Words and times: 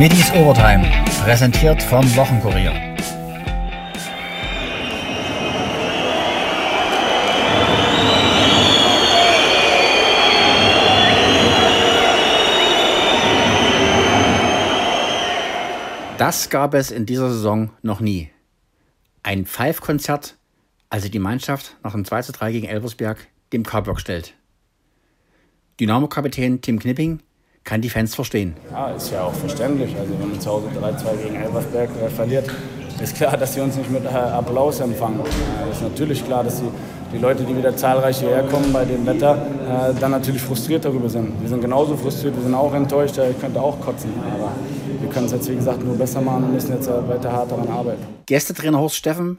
Middies 0.00 0.32
Overtime, 0.32 0.90
präsentiert 1.22 1.82
vom 1.82 2.02
Wochenkurier. 2.16 2.72
Das 16.16 16.48
gab 16.48 16.72
es 16.72 16.90
in 16.90 17.04
dieser 17.04 17.28
Saison 17.28 17.68
noch 17.82 18.00
nie. 18.00 18.30
Ein 19.22 19.44
Pfeifkonzert, 19.44 20.38
als 20.88 21.02
sich 21.02 21.10
die 21.10 21.18
Mannschaft 21.18 21.76
nach 21.82 21.92
dem 21.92 22.06
2 22.06 22.22
zu 22.22 22.32
3 22.32 22.52
gegen 22.52 22.66
Elversberg 22.66 23.28
dem 23.52 23.64
K-Block 23.64 24.00
stellt. 24.00 24.32
Dynamo-Kapitän 25.78 26.62
Tim 26.62 26.78
Knipping 26.78 27.20
kann 27.64 27.80
die 27.80 27.90
Fans 27.90 28.14
verstehen. 28.14 28.56
Ja, 28.70 28.90
ist 28.90 29.12
ja 29.12 29.24
auch 29.24 29.34
verständlich. 29.34 29.94
Also 29.98 30.12
wenn 30.18 30.30
man 30.30 30.40
zu 30.40 30.50
Hause 30.50 30.68
3-2 30.68 31.22
gegen 31.22 31.36
Elversberg 31.36 31.90
äh, 32.02 32.08
verliert, 32.08 32.50
ist 33.02 33.16
klar, 33.16 33.36
dass 33.36 33.54
sie 33.54 33.60
uns 33.60 33.76
nicht 33.76 33.90
mit 33.90 34.04
äh, 34.04 34.08
Applaus 34.08 34.80
empfangen. 34.80 35.20
Äh, 35.20 35.70
ist 35.70 35.82
natürlich 35.82 36.24
klar, 36.24 36.44
dass 36.44 36.60
die, 36.60 36.68
die 37.12 37.18
Leute, 37.18 37.44
die 37.44 37.56
wieder 37.56 37.76
zahlreich 37.76 38.18
hierher 38.18 38.42
kommen 38.44 38.72
bei 38.72 38.84
dem 38.84 39.04
Wetter, 39.06 39.36
äh, 39.36 40.00
dann 40.00 40.10
natürlich 40.10 40.42
frustriert 40.42 40.84
darüber 40.84 41.08
sind. 41.08 41.40
Wir 41.40 41.48
sind 41.48 41.60
genauso 41.60 41.96
frustriert, 41.96 42.36
wir 42.36 42.42
sind 42.42 42.54
auch 42.54 42.72
enttäuscht, 42.74 43.18
ich 43.18 43.40
könnte 43.40 43.60
auch 43.60 43.80
kotzen. 43.80 44.12
Aber 44.34 44.52
wir 45.00 45.08
können 45.10 45.26
es 45.26 45.32
jetzt, 45.32 45.50
wie 45.50 45.56
gesagt, 45.56 45.84
nur 45.84 45.96
besser 45.96 46.20
machen 46.20 46.44
und 46.44 46.54
müssen 46.54 46.72
jetzt 46.72 46.88
weiter 46.88 47.32
hart 47.32 47.50
daran 47.50 47.68
arbeiten. 47.68 48.02
Gästetrainer 48.26 48.78
Horst 48.78 48.96
Steffen 48.96 49.38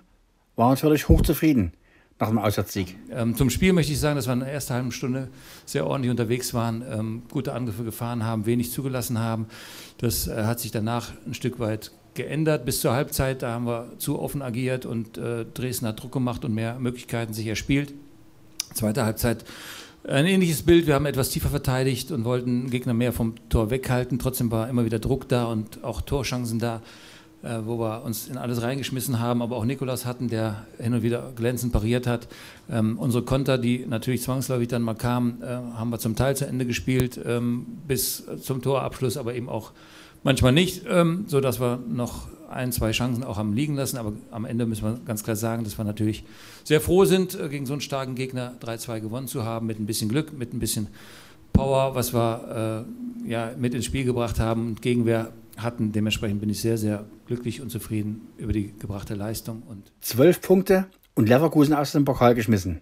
war 0.55 0.69
natürlich 0.69 1.07
hochzufrieden 1.07 1.73
nach 2.21 2.29
dem 2.29 2.37
Auswärtssieg. 2.37 2.95
Ähm, 3.11 3.35
zum 3.35 3.49
Spiel 3.49 3.73
möchte 3.73 3.91
ich 3.91 3.99
sagen, 3.99 4.15
dass 4.15 4.27
wir 4.27 4.33
in 4.33 4.41
der 4.41 4.53
ersten 4.53 4.73
halben 4.75 4.91
Stunde 4.91 5.27
sehr 5.65 5.87
ordentlich 5.87 6.11
unterwegs 6.11 6.53
waren, 6.53 6.83
ähm, 6.89 7.23
gute 7.31 7.53
Angriffe 7.53 7.83
gefahren 7.83 8.23
haben, 8.23 8.45
wenig 8.45 8.71
zugelassen 8.71 9.19
haben. 9.19 9.47
Das 9.97 10.27
äh, 10.27 10.43
hat 10.43 10.59
sich 10.59 10.71
danach 10.71 11.11
ein 11.25 11.33
Stück 11.33 11.59
weit 11.59 11.91
geändert. 12.13 12.63
Bis 12.63 12.79
zur 12.79 12.93
Halbzeit, 12.93 13.41
da 13.41 13.53
haben 13.53 13.65
wir 13.65 13.93
zu 13.97 14.19
offen 14.19 14.41
agiert 14.41 14.85
und 14.85 15.17
äh, 15.17 15.45
Dresden 15.45 15.87
hat 15.87 16.01
Druck 16.01 16.11
gemacht 16.11 16.45
und 16.45 16.53
mehr 16.53 16.77
Möglichkeiten 16.79 17.33
sich 17.33 17.47
erspielt. 17.47 17.93
Zweite 18.73 19.03
Halbzeit 19.03 19.43
ein 20.03 20.25
ähnliches 20.25 20.63
Bild. 20.63 20.87
Wir 20.87 20.95
haben 20.95 21.05
etwas 21.05 21.29
tiefer 21.29 21.49
verteidigt 21.49 22.11
und 22.11 22.23
wollten 22.23 22.69
Gegner 22.69 22.93
mehr 22.93 23.13
vom 23.13 23.35
Tor 23.49 23.69
weghalten. 23.69 24.19
Trotzdem 24.19 24.51
war 24.51 24.69
immer 24.69 24.85
wieder 24.85 24.99
Druck 24.99 25.27
da 25.27 25.45
und 25.45 25.83
auch 25.83 26.01
Torchancen 26.01 26.59
da, 26.59 26.81
wo 27.65 27.79
wir 27.79 28.03
uns 28.03 28.27
in 28.27 28.37
alles 28.37 28.61
reingeschmissen 28.61 29.19
haben. 29.19 29.41
Aber 29.41 29.57
auch 29.57 29.65
Nikolas 29.65 30.05
hatten, 30.05 30.27
der 30.27 30.65
hin 30.77 30.93
und 30.93 31.03
wieder 31.03 31.31
glänzend 31.35 31.73
pariert 31.73 32.07
hat. 32.07 32.27
Ähm, 32.69 32.97
unsere 32.99 33.23
Konter, 33.23 33.57
die 33.57 33.85
natürlich 33.85 34.21
zwangsläufig 34.21 34.67
dann 34.67 34.81
mal 34.81 34.93
kamen, 34.93 35.41
äh, 35.41 35.47
haben 35.47 35.89
wir 35.89 35.99
zum 35.99 36.15
Teil 36.15 36.35
zu 36.35 36.45
Ende 36.45 36.65
gespielt, 36.65 37.19
ähm, 37.25 37.65
bis 37.87 38.23
zum 38.41 38.61
Torabschluss, 38.61 39.17
aber 39.17 39.33
eben 39.35 39.49
auch 39.49 39.71
manchmal 40.23 40.51
nicht, 40.51 40.83
ähm, 40.87 41.25
sodass 41.27 41.59
wir 41.59 41.79
noch 41.87 42.27
ein, 42.49 42.71
zwei 42.71 42.91
Chancen 42.91 43.23
auch 43.23 43.37
haben 43.37 43.53
liegen 43.53 43.75
lassen. 43.75 43.97
Aber 43.97 44.13
am 44.29 44.45
Ende 44.45 44.65
müssen 44.65 44.83
wir 44.83 44.99
ganz 45.05 45.23
klar 45.23 45.35
sagen, 45.35 45.63
dass 45.63 45.77
wir 45.77 45.85
natürlich 45.85 46.23
sehr 46.63 46.81
froh 46.81 47.05
sind, 47.05 47.39
äh, 47.39 47.49
gegen 47.49 47.65
so 47.65 47.73
einen 47.73 47.81
starken 47.81 48.15
Gegner 48.15 48.55
3-2 48.59 48.99
gewonnen 48.99 49.27
zu 49.27 49.43
haben, 49.43 49.67
mit 49.67 49.79
ein 49.79 49.85
bisschen 49.85 50.09
Glück, 50.09 50.37
mit 50.37 50.53
ein 50.53 50.59
bisschen 50.59 50.87
Power, 51.53 51.95
was 51.95 52.13
wir 52.13 52.85
äh, 53.25 53.29
ja, 53.29 53.51
mit 53.57 53.73
ins 53.73 53.85
Spiel 53.85 54.05
gebracht 54.05 54.39
haben 54.39 54.67
und 54.67 54.81
Gegenwehr 54.81 55.31
hatten. 55.61 55.91
Dementsprechend 55.91 56.39
bin 56.39 56.49
ich 56.49 56.61
sehr, 56.61 56.77
sehr 56.77 57.05
glücklich 57.25 57.61
und 57.61 57.69
zufrieden 57.69 58.27
über 58.37 58.53
die 58.53 58.73
gebrachte 58.77 59.15
Leistung. 59.15 59.63
Und 59.67 59.91
Zwölf 60.01 60.41
Punkte 60.41 60.87
und 61.15 61.29
Leverkusen 61.29 61.73
aus 61.73 61.91
dem 61.91 62.05
Pokal 62.05 62.35
geschmissen. 62.35 62.81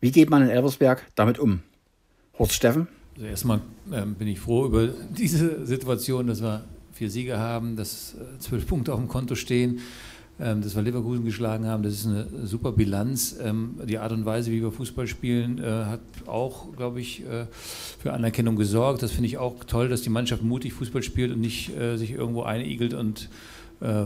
Wie 0.00 0.10
geht 0.10 0.30
man 0.30 0.42
in 0.42 0.50
Elversberg 0.50 1.06
damit 1.14 1.38
um? 1.38 1.60
Horst 2.38 2.52
Steffen? 2.52 2.88
Also 3.14 3.26
erstmal 3.26 3.60
ähm, 3.92 4.14
bin 4.14 4.28
ich 4.28 4.40
froh 4.40 4.66
über 4.66 4.88
diese 5.10 5.64
Situation, 5.64 6.26
dass 6.26 6.42
wir 6.42 6.64
vier 6.92 7.10
Siege 7.10 7.38
haben, 7.38 7.76
dass 7.76 8.14
äh, 8.14 8.38
zwölf 8.38 8.66
Punkte 8.66 8.92
auf 8.92 9.00
dem 9.00 9.08
Konto 9.08 9.34
stehen, 9.34 9.80
dass 10.38 10.76
wir 10.76 10.82
Leverkusen 10.82 11.24
geschlagen 11.24 11.66
haben. 11.66 11.82
Das 11.82 11.94
ist 11.94 12.06
eine 12.06 12.26
super 12.44 12.72
Bilanz. 12.72 13.36
Ähm, 13.42 13.76
die 13.84 13.98
Art 13.98 14.12
und 14.12 14.26
Weise, 14.26 14.50
wie 14.50 14.60
wir 14.60 14.70
Fußball 14.70 15.06
spielen, 15.06 15.58
äh, 15.58 15.86
hat 15.86 16.00
auch, 16.26 16.76
glaube 16.76 17.00
ich, 17.00 17.24
äh, 17.24 17.46
für 17.98 18.12
Anerkennung 18.12 18.56
gesorgt. 18.56 19.02
Das 19.02 19.12
finde 19.12 19.28
ich 19.28 19.38
auch 19.38 19.64
toll, 19.64 19.88
dass 19.88 20.02
die 20.02 20.10
Mannschaft 20.10 20.42
mutig 20.42 20.74
Fußball 20.74 21.02
spielt 21.02 21.32
und 21.32 21.40
nicht 21.40 21.72
sich 21.96 22.12
irgendwo 22.12 22.42
einigelt 22.42 22.94
und 22.94 23.28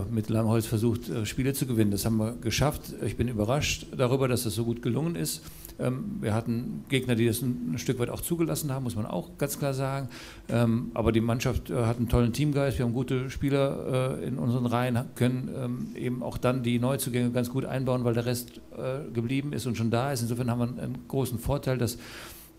mit 0.09 0.29
Langholz 0.29 0.65
versucht, 0.65 1.03
Spiele 1.23 1.53
zu 1.53 1.65
gewinnen. 1.65 1.91
Das 1.91 2.05
haben 2.05 2.17
wir 2.17 2.33
geschafft. 2.41 2.93
Ich 3.05 3.15
bin 3.15 3.29
überrascht 3.29 3.87
darüber, 3.95 4.27
dass 4.27 4.43
das 4.43 4.53
so 4.53 4.65
gut 4.65 4.81
gelungen 4.81 5.15
ist. 5.15 5.41
Ähm, 5.79 6.17
wir 6.21 6.33
hatten 6.33 6.83
Gegner, 6.89 7.15
die 7.15 7.25
das 7.25 7.41
ein, 7.41 7.77
Stück 7.77 7.99
weit 7.99 8.09
auch 8.09 8.21
zugelassen 8.21 8.71
haben, 8.71 8.83
muss 8.83 8.95
man 8.95 9.05
auch 9.05 9.37
ganz 9.37 9.57
klar 9.57 9.73
sagen. 9.73 10.09
Ähm, 10.49 10.91
aber 10.93 11.11
die 11.11 11.21
Mannschaft 11.21 11.69
äh, 11.69 11.85
hat 11.85 11.97
einen 11.97 12.09
tollen 12.09 12.33
Teamgeist. 12.33 12.77
Wir 12.77 12.85
haben 12.85 12.93
gute 12.93 13.29
Spieler 13.29 14.19
äh, 14.19 14.25
in 14.25 14.37
unseren 14.37 14.65
Reihen, 14.65 14.99
können 15.15 15.49
ähm, 15.55 15.87
eben 15.95 16.23
auch 16.23 16.37
dann 16.37 16.63
die 16.63 16.79
Neuzugänge 16.79 17.31
ganz 17.31 17.49
gut 17.49 17.65
einbauen, 17.65 18.03
weil 18.03 18.13
der 18.13 18.25
Rest 18.25 18.61
äh, 18.77 19.11
geblieben 19.11 19.53
ist 19.53 19.65
und 19.65 19.77
schon 19.77 19.91
da 19.91 20.11
ist. 20.11 20.21
Insofern 20.21 20.49
haben 20.49 20.59
wir 20.59 20.83
einen 20.83 21.07
großen 21.07 21.39
Vorteil, 21.39 21.77
dass 21.77 21.97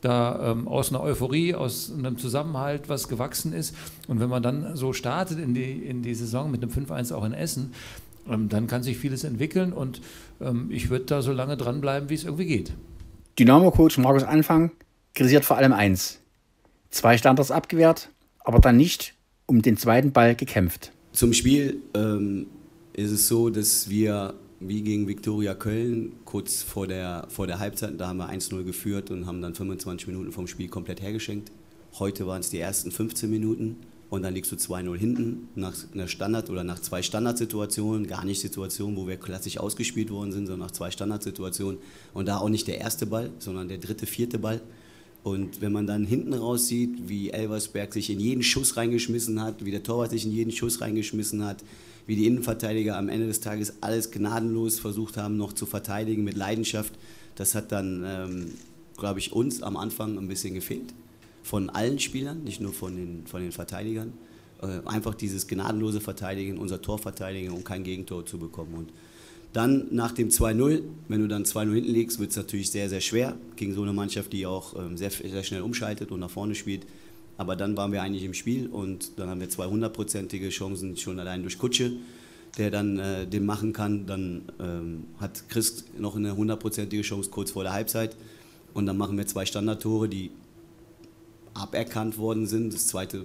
da 0.01 0.57
aus 0.65 0.91
einer 0.91 1.01
Euphorie, 1.01 1.55
aus 1.55 1.93
einem 1.97 2.19
Zusammenhalt 2.19 2.89
was 2.89 3.07
gewachsen 3.07 3.53
ist. 3.53 3.77
Und 4.09 4.19
wenn 4.19 4.29
man 4.29 4.43
dann 4.43 4.75
so 4.75 4.93
startet 4.93 5.39
in 5.39 5.55
die, 5.55 5.75
in 5.75 6.03
die 6.03 6.17
Saison 6.17 6.51
mit 6.51 6.61
einem 6.61 6.73
5-1 6.73 7.15
auch 7.15 7.25
in 7.25 7.33
Essen, 7.33 7.73
dann 8.27 8.67
kann 8.67 8.83
sich 8.83 8.99
vieles 8.99 9.23
entwickeln 9.23 9.73
und 9.73 10.01
ich 10.71 10.91
würde 10.91 11.05
da 11.05 11.23
so 11.23 11.31
lange 11.31 11.57
dranbleiben, 11.57 12.11
wie 12.11 12.15
es 12.15 12.25
irgendwie 12.25 12.47
geht. 12.47 12.73
Dynamo-Coach 13.39 13.99
Markus 13.99 14.25
Anfang 14.25 14.71
kritisiert 15.15 15.45
vor 15.45 15.57
allem 15.57 15.73
eins. 15.73 16.21
Zwei 16.91 17.17
Standards 17.17 17.51
abgewehrt, 17.51 18.11
aber 18.41 18.59
dann 18.59 18.77
nicht 18.77 19.15
um 19.47 19.63
den 19.63 19.77
zweiten 19.77 20.13
Ball 20.13 20.35
gekämpft. 20.35 20.93
Zum 21.13 21.33
Spiel 21.33 21.79
ähm, 21.95 22.47
ist 22.93 23.11
es 23.11 23.29
so, 23.29 23.51
dass 23.51 23.89
wir 23.89 24.35
wie 24.61 24.83
gegen 24.83 25.09
Viktoria 25.09 25.55
Köln 25.55 26.13
kurz 26.25 26.63
vor 26.63 26.87
der, 26.87 27.27
vor 27.29 27.47
der 27.47 27.59
Halbzeit, 27.59 27.99
da 27.99 28.09
haben 28.09 28.19
wir 28.19 28.31
1-0 28.31 28.63
geführt 28.65 29.11
und 29.11 29.27
haben 29.27 29.43
dann 29.43 29.55
25 29.55 30.07
Minuten 30.07 30.31
vom 30.33 30.47
Spiel 30.47 30.69
komplett 30.69 31.03
hergeschenkt. 31.03 31.51
Heute 31.99 32.27
waren 32.27 32.41
es 32.41 32.51
die 32.51 32.61
ersten 32.61 32.91
15 32.91 33.29
Minuten 33.29 33.77
und 34.13 34.21
dann 34.21 34.35
liegst 34.35 34.53
du 34.53 34.57
2-0 34.57 34.95
hinten 34.99 35.49
nach 35.55 35.75
einer 35.95 36.07
Standard- 36.07 36.51
oder 36.51 36.65
nach 36.65 36.79
zwei 36.81 37.01
Standardsituationen, 37.01 38.07
gar 38.07 38.27
nicht 38.27 38.43
Situationen, 38.43 38.95
wo 38.95 39.09
wir 39.09 39.17
klassisch 39.17 39.57
ausgespielt 39.57 40.11
worden 40.11 40.33
sind, 40.33 40.49
sondern 40.49 40.67
nach 40.67 40.71
zwei 40.71 40.91
Standardsituationen. 40.91 41.81
Und 42.13 42.29
da 42.29 42.37
auch 42.37 42.51
nicht 42.51 42.69
der 42.69 42.77
erste 42.77 43.07
Ball, 43.07 43.31
sondern 43.39 43.69
der 43.69 43.79
dritte, 43.79 44.05
vierte 44.05 44.39
Ball. 44.39 44.61
Und 45.23 45.63
wenn 45.63 45.73
man 45.73 45.87
dann 45.87 46.05
hinten 46.05 46.35
raus 46.35 46.67
sieht, 46.67 47.09
wie 47.09 47.31
Elversberg 47.31 47.95
sich 47.95 48.11
in 48.11 48.21
jeden 48.21 48.43
Schuss 48.43 48.77
reingeschmissen 48.77 49.41
hat, 49.41 49.65
wie 49.65 49.71
der 49.71 49.83
Torwart 49.83 50.11
sich 50.11 50.27
in 50.27 50.33
jeden 50.33 50.53
Schuss 50.53 50.83
reingeschmissen 50.83 51.43
hat, 51.43 51.65
wie 52.07 52.15
die 52.15 52.27
Innenverteidiger 52.27 52.99
am 52.99 53.09
Ende 53.09 53.29
des 53.29 53.41
Tages 53.41 53.77
alles 53.81 54.11
gnadenlos 54.11 54.79
versucht 54.79 55.17
haben, 55.17 55.39
noch 55.39 55.55
zu 55.55 55.65
verteidigen 55.65 56.23
mit 56.23 56.37
Leidenschaft, 56.37 56.93
das 57.37 57.55
hat 57.55 57.73
dann, 57.73 58.05
ähm, 58.07 58.51
glaube 58.99 59.21
ich, 59.21 59.33
uns 59.33 59.63
am 59.63 59.79
Anfang 59.79 60.19
ein 60.19 60.29
bisschen 60.29 60.53
gefehlt 60.53 60.93
von 61.43 61.71
allen 61.71 61.99
Spielern, 61.99 62.45
nicht 62.45 62.61
nur 62.61 62.73
von 62.73 62.97
den, 62.97 63.27
von 63.27 63.41
den 63.41 63.53
Verteidigern. 63.53 64.13
Äh, 64.63 64.87
einfach 64.87 65.15
dieses 65.15 65.49
gnadenlose 65.49 66.01
Verteidigen, 66.01 66.59
unser 66.59 66.81
Tor 66.81 66.99
verteidigen, 66.99 67.51
um 67.51 67.65
kein 67.65 67.83
Gegentor 67.83 68.25
zu 68.25 68.39
bekommen. 68.39 68.75
Und 68.75 68.93
dann 69.53 69.89
nach 69.91 70.13
dem 70.13 70.31
2-0, 70.31 70.83
wenn 71.09 71.21
du 71.21 71.29
dann 71.29 71.45
2-0 71.45 71.75
hinten 71.75 71.93
liegst, 71.93 72.19
wird 72.19 72.31
es 72.31 72.37
natürlich 72.37 72.71
sehr, 72.71 72.89
sehr 72.89 73.01
schwer 73.01 73.37
gegen 73.57 73.75
so 73.75 73.83
eine 73.83 73.93
Mannschaft, 73.93 74.33
die 74.33 74.47
auch 74.47 74.75
ähm, 74.79 74.97
sehr, 74.97 75.11
sehr 75.11 75.43
schnell 75.43 75.63
umschaltet 75.63 76.11
und 76.11 76.21
nach 76.21 76.31
vorne 76.31 76.55
spielt. 76.55 76.87
Aber 77.37 77.57
dann 77.57 77.77
waren 77.77 77.93
wir 77.93 78.03
eigentlich 78.03 78.25
im 78.25 78.35
Spiel 78.35 78.69
und 78.69 79.19
dann 79.19 79.29
haben 79.29 79.41
wir 79.41 79.49
zwei 79.49 79.67
hundertprozentige 79.67 80.49
Chancen 80.51 80.97
schon 80.97 81.19
allein 81.19 81.43
durch 81.43 81.59
Kutsche, 81.59 81.93
der 82.57 82.71
dann 82.71 82.99
äh, 82.99 83.27
den 83.27 83.45
machen 83.45 83.73
kann. 83.73 84.07
Dann 84.07 84.43
ähm, 84.61 85.05
hat 85.19 85.49
Chris 85.49 85.85
noch 85.99 86.17
eine 86.17 86.37
hundertprozentige 86.37 87.03
Chance 87.03 87.31
kurz 87.31 87.51
vor 87.51 87.65
der 87.65 87.73
Halbzeit. 87.73 88.17
Und 88.75 88.87
dann 88.87 88.97
machen 88.97 89.19
wir 89.19 89.27
zwei 89.27 89.45
Standardtore, 89.45 90.09
die 90.09 90.31
aberkannt 91.55 92.19
worden 92.19 92.47
sind. 92.47 92.73
Das 92.73 92.87
zweite 92.87 93.25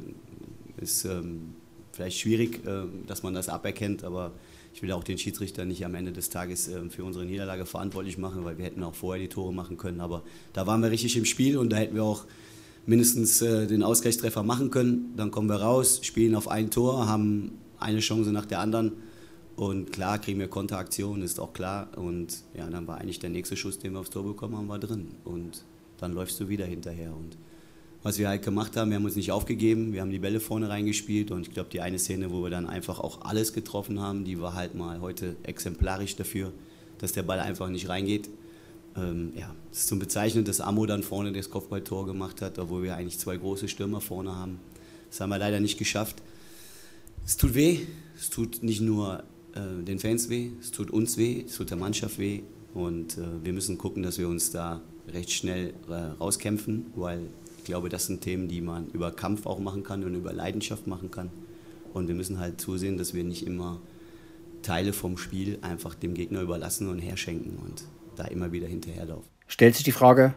ist 0.77 1.05
ähm, 1.05 1.55
vielleicht 1.91 2.19
schwierig, 2.19 2.65
äh, 2.65 2.83
dass 3.05 3.23
man 3.23 3.33
das 3.33 3.49
aberkennt, 3.49 4.03
aber 4.03 4.33
ich 4.73 4.81
will 4.83 4.91
auch 4.91 5.03
den 5.03 5.17
Schiedsrichter 5.17 5.65
nicht 5.65 5.83
am 5.85 5.95
Ende 5.95 6.11
des 6.11 6.29
Tages 6.29 6.67
äh, 6.67 6.89
für 6.89 7.03
unsere 7.03 7.25
Niederlage 7.25 7.65
verantwortlich 7.65 8.17
machen, 8.17 8.45
weil 8.45 8.57
wir 8.57 8.65
hätten 8.65 8.83
auch 8.83 8.93
vorher 8.93 9.21
die 9.21 9.29
Tore 9.29 9.51
machen 9.53 9.77
können. 9.77 10.01
Aber 10.01 10.23
da 10.53 10.67
waren 10.67 10.81
wir 10.81 10.91
richtig 10.91 11.17
im 11.17 11.25
Spiel 11.25 11.57
und 11.57 11.71
da 11.71 11.77
hätten 11.77 11.95
wir 11.95 12.03
auch 12.03 12.25
mindestens 12.85 13.41
äh, 13.41 13.65
den 13.65 13.81
Ausgleichstreffer 13.81 14.43
machen 14.43 14.69
können. 14.69 15.13
Dann 15.15 15.31
kommen 15.31 15.49
wir 15.49 15.57
raus, 15.57 16.01
spielen 16.03 16.35
auf 16.35 16.47
ein 16.47 16.69
Tor, 16.69 17.07
haben 17.07 17.53
eine 17.79 17.99
Chance 17.99 18.31
nach 18.31 18.45
der 18.45 18.59
anderen. 18.59 18.93
Und 19.55 19.91
klar 19.91 20.19
kriegen 20.19 20.39
wir 20.39 20.47
Konteraktionen, 20.47 21.23
ist 21.23 21.39
auch 21.39 21.53
klar. 21.53 21.89
Und 21.97 22.43
ja, 22.55 22.69
dann 22.69 22.85
war 22.85 22.99
eigentlich 22.99 23.17
der 23.17 23.31
nächste 23.31 23.57
Schuss, 23.57 23.79
den 23.79 23.93
wir 23.93 23.99
aufs 23.99 24.11
Tor 24.11 24.23
bekommen 24.23 24.55
haben, 24.55 24.67
war 24.67 24.77
drin. 24.77 25.07
Und 25.23 25.63
dann 25.97 26.13
läufst 26.13 26.39
du 26.39 26.47
wieder 26.49 26.65
hinterher. 26.65 27.15
Und 27.15 27.35
was 28.07 28.19
wir 28.19 28.29
halt 28.29 28.41
gemacht 28.41 28.77
haben, 28.77 28.89
wir 28.89 28.95
haben 28.95 29.03
uns 29.03 29.17
nicht 29.17 29.33
aufgegeben, 29.33 29.91
wir 29.91 29.99
haben 29.99 30.11
die 30.11 30.19
Bälle 30.19 30.39
vorne 30.39 30.69
reingespielt 30.69 31.29
und 31.29 31.41
ich 31.41 31.53
glaube, 31.53 31.69
die 31.69 31.81
eine 31.81 31.99
Szene, 31.99 32.31
wo 32.31 32.41
wir 32.41 32.49
dann 32.49 32.65
einfach 32.65 33.01
auch 33.01 33.21
alles 33.21 33.51
getroffen 33.51 33.99
haben, 33.99 34.23
die 34.23 34.39
war 34.39 34.53
halt 34.53 34.75
mal 34.75 35.01
heute 35.01 35.35
exemplarisch 35.43 36.15
dafür, 36.15 36.53
dass 36.99 37.11
der 37.11 37.23
Ball 37.23 37.41
einfach 37.41 37.67
nicht 37.67 37.89
reingeht. 37.89 38.29
Ähm, 38.95 39.33
ja, 39.35 39.53
es 39.73 39.79
ist 39.79 39.87
zum 39.89 39.99
Bezeichnen, 39.99 40.45
dass 40.45 40.61
Amo 40.61 40.85
dann 40.85 41.03
vorne 41.03 41.33
das 41.33 41.49
Kopfballtor 41.49 42.05
gemacht 42.05 42.41
hat, 42.41 42.57
obwohl 42.59 42.83
wir 42.83 42.95
eigentlich 42.95 43.19
zwei 43.19 43.35
große 43.35 43.67
Stürmer 43.67 43.99
vorne 43.99 44.33
haben. 44.33 44.61
Das 45.09 45.19
haben 45.19 45.29
wir 45.29 45.37
leider 45.37 45.59
nicht 45.59 45.77
geschafft. 45.77 46.15
Es 47.25 47.35
tut 47.35 47.55
weh. 47.55 47.79
Es 48.17 48.29
tut 48.29 48.63
nicht 48.63 48.79
nur 48.79 49.23
äh, 49.53 49.83
den 49.83 49.99
Fans 49.99 50.29
weh, 50.29 50.51
es 50.61 50.71
tut 50.71 50.91
uns 50.91 51.17
weh, 51.17 51.43
es 51.45 51.57
tut 51.57 51.69
der 51.69 51.77
Mannschaft 51.77 52.17
weh. 52.17 52.41
Und 52.73 53.17
äh, 53.17 53.43
wir 53.43 53.51
müssen 53.51 53.77
gucken, 53.77 54.01
dass 54.01 54.17
wir 54.17 54.29
uns 54.29 54.49
da 54.51 54.81
recht 55.11 55.31
schnell 55.31 55.73
äh, 55.89 55.93
rauskämpfen, 55.93 56.87
weil 56.95 57.27
glaube, 57.67 57.89
das 57.89 58.07
sind 58.07 58.21
Themen, 58.21 58.47
die 58.47 58.61
man 58.61 58.87
über 58.87 59.11
Kampf 59.11 59.45
auch 59.45 59.59
machen 59.59 59.83
kann 59.83 60.03
und 60.03 60.15
über 60.15 60.33
Leidenschaft 60.33 60.87
machen 60.87 61.11
kann. 61.11 61.29
Und 61.93 62.07
wir 62.07 62.15
müssen 62.15 62.39
halt 62.39 62.59
zusehen, 62.59 62.97
dass 62.97 63.13
wir 63.13 63.23
nicht 63.23 63.45
immer 63.45 63.79
Teile 64.61 64.93
vom 64.93 65.17
Spiel 65.17 65.59
einfach 65.61 65.95
dem 65.95 66.13
Gegner 66.13 66.41
überlassen 66.41 66.89
und 66.89 66.99
herschenken 66.99 67.57
und 67.63 67.83
da 68.15 68.25
immer 68.25 68.51
wieder 68.51 68.67
hinterherlaufen. 68.67 69.29
Stellt 69.47 69.75
sich 69.75 69.83
die 69.83 69.91
Frage, 69.91 70.33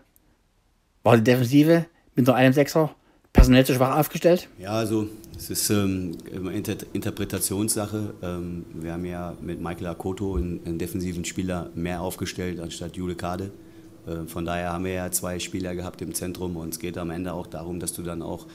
war 1.03 1.17
die 1.17 1.25
Defensive 1.25 1.87
mit 2.15 2.27
nur 2.27 2.37
einem 2.37 2.53
Sechser 2.53 2.94
personell 3.32 3.65
zu 3.65 3.75
schwach 3.75 3.97
aufgestellt? 3.99 4.49
Ja, 4.59 4.73
also 4.73 5.09
es 5.37 5.50
ist 5.50 5.71
ähm, 5.71 6.12
immer 6.32 6.53
Inter 6.53 6.77
Interpretationssache. 6.93 8.15
Ähm, 8.23 8.65
wir 8.75 8.93
haben 8.93 9.05
ja 9.05 9.35
mit 9.41 9.61
Michael 9.61 9.87
Akoto 9.87 10.37
einen, 10.37 10.61
einen, 10.67 10.79
defensiven 10.79 11.25
Spieler 11.25 11.71
mehr 11.75 12.03
aufgestellt 12.03 12.61
anstatt 12.61 12.97
Jule 12.97 13.15
Kade. 13.15 13.50
Äh, 14.06 14.26
von 14.26 14.44
daher 14.44 14.73
haben 14.73 14.85
wir 14.85 14.93
ja 14.93 15.11
zwei 15.11 15.38
Spieler 15.38 15.75
gehabt 15.75 16.02
im 16.02 16.14
Zentrum 16.14 16.56
und 16.56 16.70
es 16.70 16.79
geht 16.79 16.99
am 16.99 17.11
Ende 17.11 17.32
auch 17.32 17.47
darum, 17.47 17.81
dass 17.81 17.93
du 17.93 18.02
dann 18.02 18.23
auch 18.23 18.47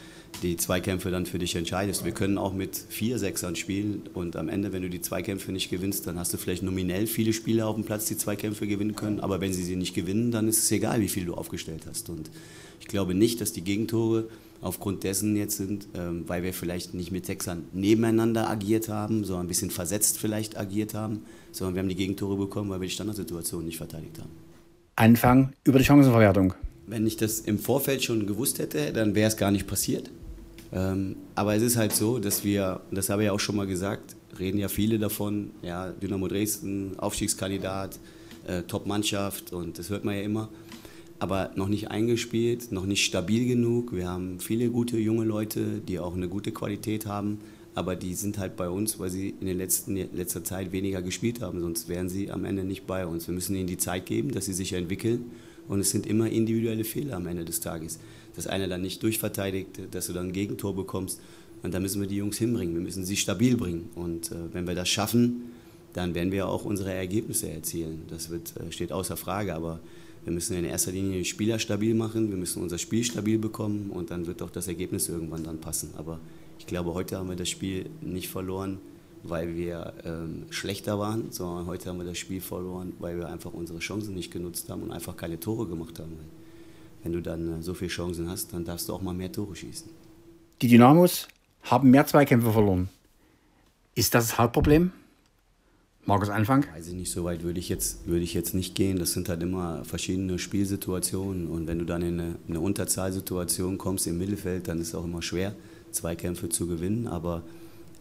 die 0.44 0.58
Zweikämpfe 0.58 1.12
dann 1.12 1.26
für 1.26 1.40
dich 1.40 1.56
entscheidest. 1.56 2.04
Wir 2.04 2.12
können 2.12 2.38
auch 2.38 2.54
mit 2.54 2.76
vier 2.76 3.20
Sechsern 3.20 3.56
spielen 3.56 4.04
und 4.14 4.36
am 4.36 4.50
Ende, 4.50 4.74
wenn 4.74 4.82
du 4.82 4.90
die 4.90 5.02
Zweikämpfe 5.02 5.52
nicht 5.52 5.70
gewinnst, 5.70 6.08
dann 6.08 6.20
hast 6.20 6.34
du 6.34 6.38
vielleicht 6.38 6.64
nominell 6.64 7.08
viele 7.08 7.34
Spieler 7.34 7.68
auf 7.68 7.76
dem 7.76 7.86
Platz, 7.86 8.06
die 8.06 8.18
Zweikämpfe 8.18 8.68
gewinnen 8.68 8.96
können, 8.96 9.20
aber 9.20 9.40
wenn 9.42 9.54
sie 9.54 9.64
sie 9.64 9.76
nicht 9.76 9.94
gewinnen, 9.94 10.32
dann 10.32 10.48
ist 10.48 10.60
es 10.60 10.72
egal, 10.72 11.00
wie 11.00 11.08
viel 11.08 11.26
du 11.26 11.36
aufgestellt 11.36 11.84
hast. 11.88 12.10
Und 12.10 12.30
ich 12.80 12.88
glaube 12.88 13.16
nicht, 13.16 13.42
dass 13.42 13.54
die 13.54 13.64
Gegentore 13.64 14.28
aufgrund 14.62 15.04
dessen 15.04 15.36
jetzt 15.36 15.58
sind, 15.58 15.88
ähm, 15.94 16.24
weil 16.28 16.44
wir 16.44 16.54
vielleicht 16.54 16.94
nicht 16.94 17.12
mit 17.12 17.26
Sechsern 17.26 17.66
nebeneinander 17.74 18.50
agiert 18.50 18.90
haben, 18.90 19.24
sondern 19.24 19.46
ein 19.46 19.50
bisschen 19.50 19.70
versetzt 19.70 20.18
vielleicht 20.18 20.58
agiert 20.58 20.94
haben, 20.94 21.24
sondern 21.52 21.76
wir 21.76 21.82
haben 21.82 21.90
die 21.90 21.96
Gegentore 21.96 22.36
bekommen, 22.36 22.70
weil 22.70 22.82
wir 22.82 22.88
die 22.88 22.94
Standardsituation 22.94 23.64
nicht 23.64 23.78
verteidigt 23.78 24.20
haben. 24.20 24.45
Anfang 24.96 25.54
über 25.66 25.80
die 25.80 25.86
Chancenverwertung. 25.86 26.54
Wenn 26.88 27.06
ich 27.06 27.18
das 27.18 27.40
im 27.40 27.60
Vorfeld 27.60 28.04
schon 28.04 28.28
gewusst 28.28 28.60
hätte, 28.60 28.94
dann 28.94 29.16
wäre 29.16 29.28
es 29.28 29.36
gar 29.36 29.52
nicht 29.52 29.68
passiert. 29.68 30.10
Ähm, 30.72 31.16
aber 31.36 31.56
es 31.56 31.64
ist 31.64 31.78
halt 31.78 31.94
so, 31.94 32.20
dass 32.20 32.44
wir, 32.44 32.82
das 32.92 33.10
habe 33.10 33.24
ich 33.24 33.30
auch 33.30 33.40
schon 33.40 33.56
mal 33.56 33.68
gesagt, 33.68 34.16
reden 34.40 34.58
ja 34.58 34.68
viele 34.68 35.00
davon, 35.00 35.52
ja, 35.62 35.90
Dynamo 35.92 36.28
Dresden, 36.28 36.98
Aufstiegskandidat, 36.98 38.00
äh, 38.48 38.64
Top-Mannschaft 38.64 39.52
und 39.54 39.80
das 39.80 39.90
hört 39.90 40.06
man 40.06 40.16
ja 40.16 40.22
immer. 40.22 40.50
Aber 41.20 41.52
noch 41.56 41.70
nicht 41.70 41.92
eingespielt, 41.92 42.72
noch 42.72 42.86
nicht 42.86 43.06
stabil 43.06 43.48
genug. 43.48 43.94
Wir 43.94 44.10
haben 44.10 44.40
viele 44.40 44.70
gute 44.70 44.98
junge 44.98 45.24
Leute, 45.24 45.80
die 45.80 46.00
auch 46.00 46.14
eine 46.14 46.28
gute 46.28 46.52
Qualität 46.52 47.06
haben, 47.06 47.40
aber 47.76 47.96
die 47.96 48.16
sind 48.16 48.38
halt 48.40 48.56
bei 48.56 48.70
uns, 48.70 49.00
weil 49.00 49.10
sie 49.10 49.36
in 49.40 49.46
der 49.46 49.56
letzten 49.56 49.96
letzter 49.96 50.44
Zeit 50.44 50.72
weniger 50.72 51.02
gespielt 51.02 51.42
haben, 51.42 51.62
sonst 51.62 51.88
wären 51.88 52.10
sie 52.10 52.32
am 52.32 52.46
Ende 52.46 52.64
nicht 52.64 52.88
bei 52.88 53.06
uns. 53.06 53.28
Wir 53.28 53.34
müssen 53.34 53.56
ihnen 53.56 53.68
die 53.68 53.78
Zeit 53.78 54.06
geben, 54.06 54.32
dass 54.32 54.46
sie 54.46 54.54
sich 54.54 54.74
entwickeln 54.74 55.26
und 55.68 55.80
es 55.80 55.92
sind 55.92 56.08
immer 56.08 56.30
individuelle 56.30 56.84
Fehler 56.84 57.18
am 57.18 57.28
Ende 57.28 57.46
des 57.46 57.60
Tages 57.60 58.00
dass 58.36 58.48
einer 58.48 58.68
dann 58.68 58.82
nicht 58.82 59.02
durchverteidigt, 59.02 59.80
dass 59.92 60.08
du 60.08 60.14
dann 60.14 60.28
ein 60.28 60.34
Gegentor 60.34 60.76
bekommst. 60.76 61.20
Und 61.64 61.74
da 61.74 61.80
müssen 61.80 62.02
wir 62.02 62.08
die 62.08 62.18
Jungs 62.18 62.38
hinbringen. 62.38 62.76
Wir 62.76 62.82
müssen 62.82 63.06
sie 63.06 63.16
stabil 63.16 63.58
bringen. 63.58 63.90
Und 63.96 64.32
äh, 64.32 64.36
wenn 64.54 64.68
wir 64.68 64.76
das 64.76 64.90
schaffen, 64.90 65.52
dann 65.94 66.14
werden 66.14 66.32
wir 66.32 66.48
auch 66.48 66.66
unsere 66.66 66.94
Ergebnisse 66.94 67.50
erzielen. 67.50 68.04
Das 68.10 68.30
wird, 68.30 68.54
äh, 68.58 68.72
steht 68.72 68.92
außer 68.92 69.18
Frage. 69.18 69.56
Aber 69.56 69.80
wir 70.24 70.34
müssen 70.34 70.56
in 70.56 70.66
erster 70.66 70.92
Linie 70.92 71.20
die 71.20 71.26
Spieler 71.26 71.58
stabil 71.58 71.96
machen. 71.96 72.30
Wir 72.30 72.38
müssen 72.38 72.62
unser 72.62 72.78
Spiel 72.78 73.04
stabil 73.04 73.40
bekommen. 73.40 73.90
Und 73.90 74.12
dann 74.12 74.28
wird 74.28 74.42
auch 74.42 74.52
das 74.52 74.68
Ergebnis 74.68 75.10
irgendwann 75.10 75.44
dann 75.44 75.60
passen. 75.60 75.92
Aber 75.98 76.20
ich 76.60 76.68
glaube, 76.68 76.94
heute 76.94 77.18
haben 77.18 77.30
wir 77.30 77.36
das 77.36 77.50
Spiel 77.50 77.90
nicht 78.02 78.30
verloren, 78.30 78.80
weil 79.24 79.56
wir 79.56 79.94
ähm, 80.04 80.46
schlechter 80.50 81.00
waren, 81.00 81.32
sondern 81.32 81.66
heute 81.66 81.90
haben 81.90 81.98
wir 81.98 82.06
das 82.06 82.18
Spiel 82.18 82.42
verloren, 82.42 82.94
weil 83.00 83.18
wir 83.18 83.28
einfach 83.28 83.54
unsere 83.54 83.80
Chancen 83.80 84.14
nicht 84.14 84.32
genutzt 84.32 84.70
haben 84.70 84.84
und 84.84 84.92
einfach 84.92 85.18
keine 85.18 85.40
Tore 85.40 85.68
gemacht 85.68 86.00
haben 86.00 86.20
wenn 87.06 87.14
du 87.14 87.22
dann 87.22 87.60
äh, 87.60 87.62
so 87.62 87.74
viele 87.74 87.90
Chancen 87.90 88.28
hast, 88.28 88.52
dann 88.52 88.66
darfst 88.66 88.90
du 88.90 88.94
auch 88.94 89.02
mal 89.02 89.14
mehr 89.14 89.32
Tore 89.32 89.56
schießen. 89.56 89.88
Die 90.62 90.68
Dynamos 90.68 91.28
haben 91.62 91.92
mehr 91.92 92.06
Zweikämpfe 92.08 92.52
verloren. 92.52 92.90
Ist 93.94 94.16
das 94.16 94.30
das 94.30 94.40
Hauptproblem? 94.40 94.92
Markus 96.06 96.30
Anfang? 96.30 96.66
Weiß 96.74 96.88
ich 96.88 96.96
nicht, 96.96 97.12
so 97.12 97.24
weit 97.24 97.44
würde 97.44 97.60
ich, 97.60 97.70
jetzt, 97.70 98.08
würde 98.08 98.24
ich 98.24 98.34
jetzt 98.34 98.54
nicht 98.56 98.76
gehen. 98.76 98.98
Das 98.98 99.14
sind 99.14 99.30
halt 99.30 99.42
immer 99.44 99.86
verschiedene 99.86 100.40
Spielsituationen. 100.40 101.48
Und 101.48 101.68
wenn 101.68 101.80
du 101.80 101.86
dann 101.86 102.02
in 102.02 102.20
eine, 102.20 102.36
eine 102.48 102.60
Unterzahlsituation 102.60 103.78
kommst 103.78 104.08
im 104.08 104.18
Mittelfeld, 104.18 104.68
dann 104.68 104.80
ist 104.80 104.90
es 104.90 104.96
auch 104.96 105.06
immer 105.06 105.22
schwer, 105.22 105.56
Zweikämpfe 105.96 106.50
zu 106.50 106.68
gewinnen. 106.68 107.08
Aber 107.08 107.42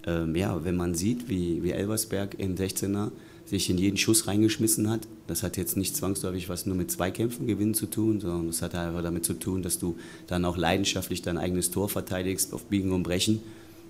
ähm, 0.07 0.37
ja, 0.37 0.65
wenn 0.65 0.77
man 0.77 0.95
sieht, 0.95 1.29
wie, 1.29 1.63
wie 1.63 1.71
Elversberg 1.71 2.39
im 2.39 2.57
16er 2.57 3.11
sich 3.47 3.69
in 3.69 3.79
jeden 3.79 3.97
Schuss 3.97 4.27
reingeschmissen 4.27 4.89
hat. 4.89 5.07
Das 5.27 5.43
hat 5.43 5.57
jetzt 5.57 5.77
nicht 5.77 5.97
zwangsläufig 5.97 6.49
was 6.49 6.67
nur 6.67 6.77
mit 6.77 6.91
Zweikämpfen 6.91 7.47
gewinnen 7.47 7.75
zu 7.75 7.87
tun, 7.87 8.21
sondern 8.21 8.49
es 8.49 8.63
hat 8.63 8.75
einfach 8.75 9.03
damit 9.03 9.25
zu 9.25 9.35
tun, 9.35 9.63
dass 9.63 9.79
du 9.79 9.97
dann 10.27 10.45
auch 10.45 10.57
leidenschaftlich 10.57 11.23
dein 11.23 11.39
eigenes 11.39 11.71
Tor 11.71 11.89
verteidigst 11.89 12.55
auf 12.55 12.65
Biegen 12.65 12.93
und 12.93 13.03
Brechen. 13.03 13.41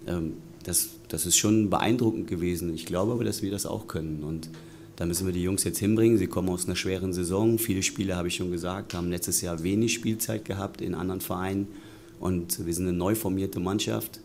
Ähm, 0.07 0.35
das, 0.65 0.91
das 1.09 1.27
ist 1.27 1.37
schon 1.37 1.71
beeindruckend 1.71 2.27
gewesen. 2.27 2.75
Ich 2.75 2.87
glaube 2.87 3.13
aber, 3.13 3.25
dass 3.25 3.43
wir 3.43 3.51
das 3.51 3.67
auch 3.67 3.87
können. 3.87 4.25
Und 4.25 4.49
da 4.97 5.07
müssen 5.07 5.27
wir 5.27 5.33
die 5.33 5.43
Jungs 5.43 5.65
jetzt 5.65 5.79
hinbringen. 5.79 6.19
Sie 6.19 6.27
kommen 6.27 6.49
aus 6.49 6.67
einer 6.67 6.77
schweren 6.77 7.13
Saison. 7.13 7.59
Viele 7.59 7.83
Spieler, 7.83 8.17
habe 8.17 8.29
ich 8.29 8.37
schon 8.37 8.51
gesagt, 8.51 8.95
haben 8.95 9.11
letztes 9.11 9.41
Jahr 9.41 9.63
wenig 9.63 9.93
Spielzeit 9.93 10.45
gehabt 10.45 10.81
in 10.81 10.95
anderen 10.95 11.21
Vereinen. 11.21 11.69
Und 12.21 12.65
wir 12.65 12.73
sind 12.73 12.89
eine 12.89 12.97
neu 12.97 13.15
formierte 13.15 13.61
Mannschaft 13.61 14.21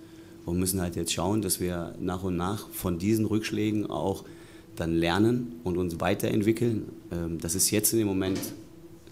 und 0.45 0.59
müssen 0.59 0.81
halt 0.81 0.95
jetzt 0.95 1.13
schauen, 1.13 1.41
dass 1.41 1.59
wir 1.59 1.95
nach 1.99 2.23
und 2.23 2.37
nach 2.37 2.69
von 2.69 2.97
diesen 2.97 3.25
Rückschlägen 3.25 3.89
auch 3.89 4.23
dann 4.75 4.95
lernen 4.95 5.59
und 5.63 5.77
uns 5.77 5.99
weiterentwickeln. 5.99 6.85
Ähm, 7.11 7.39
das 7.39 7.55
ist 7.55 7.71
jetzt 7.71 7.91
in 7.93 7.99
dem 7.99 8.07
Moment, 8.07 8.39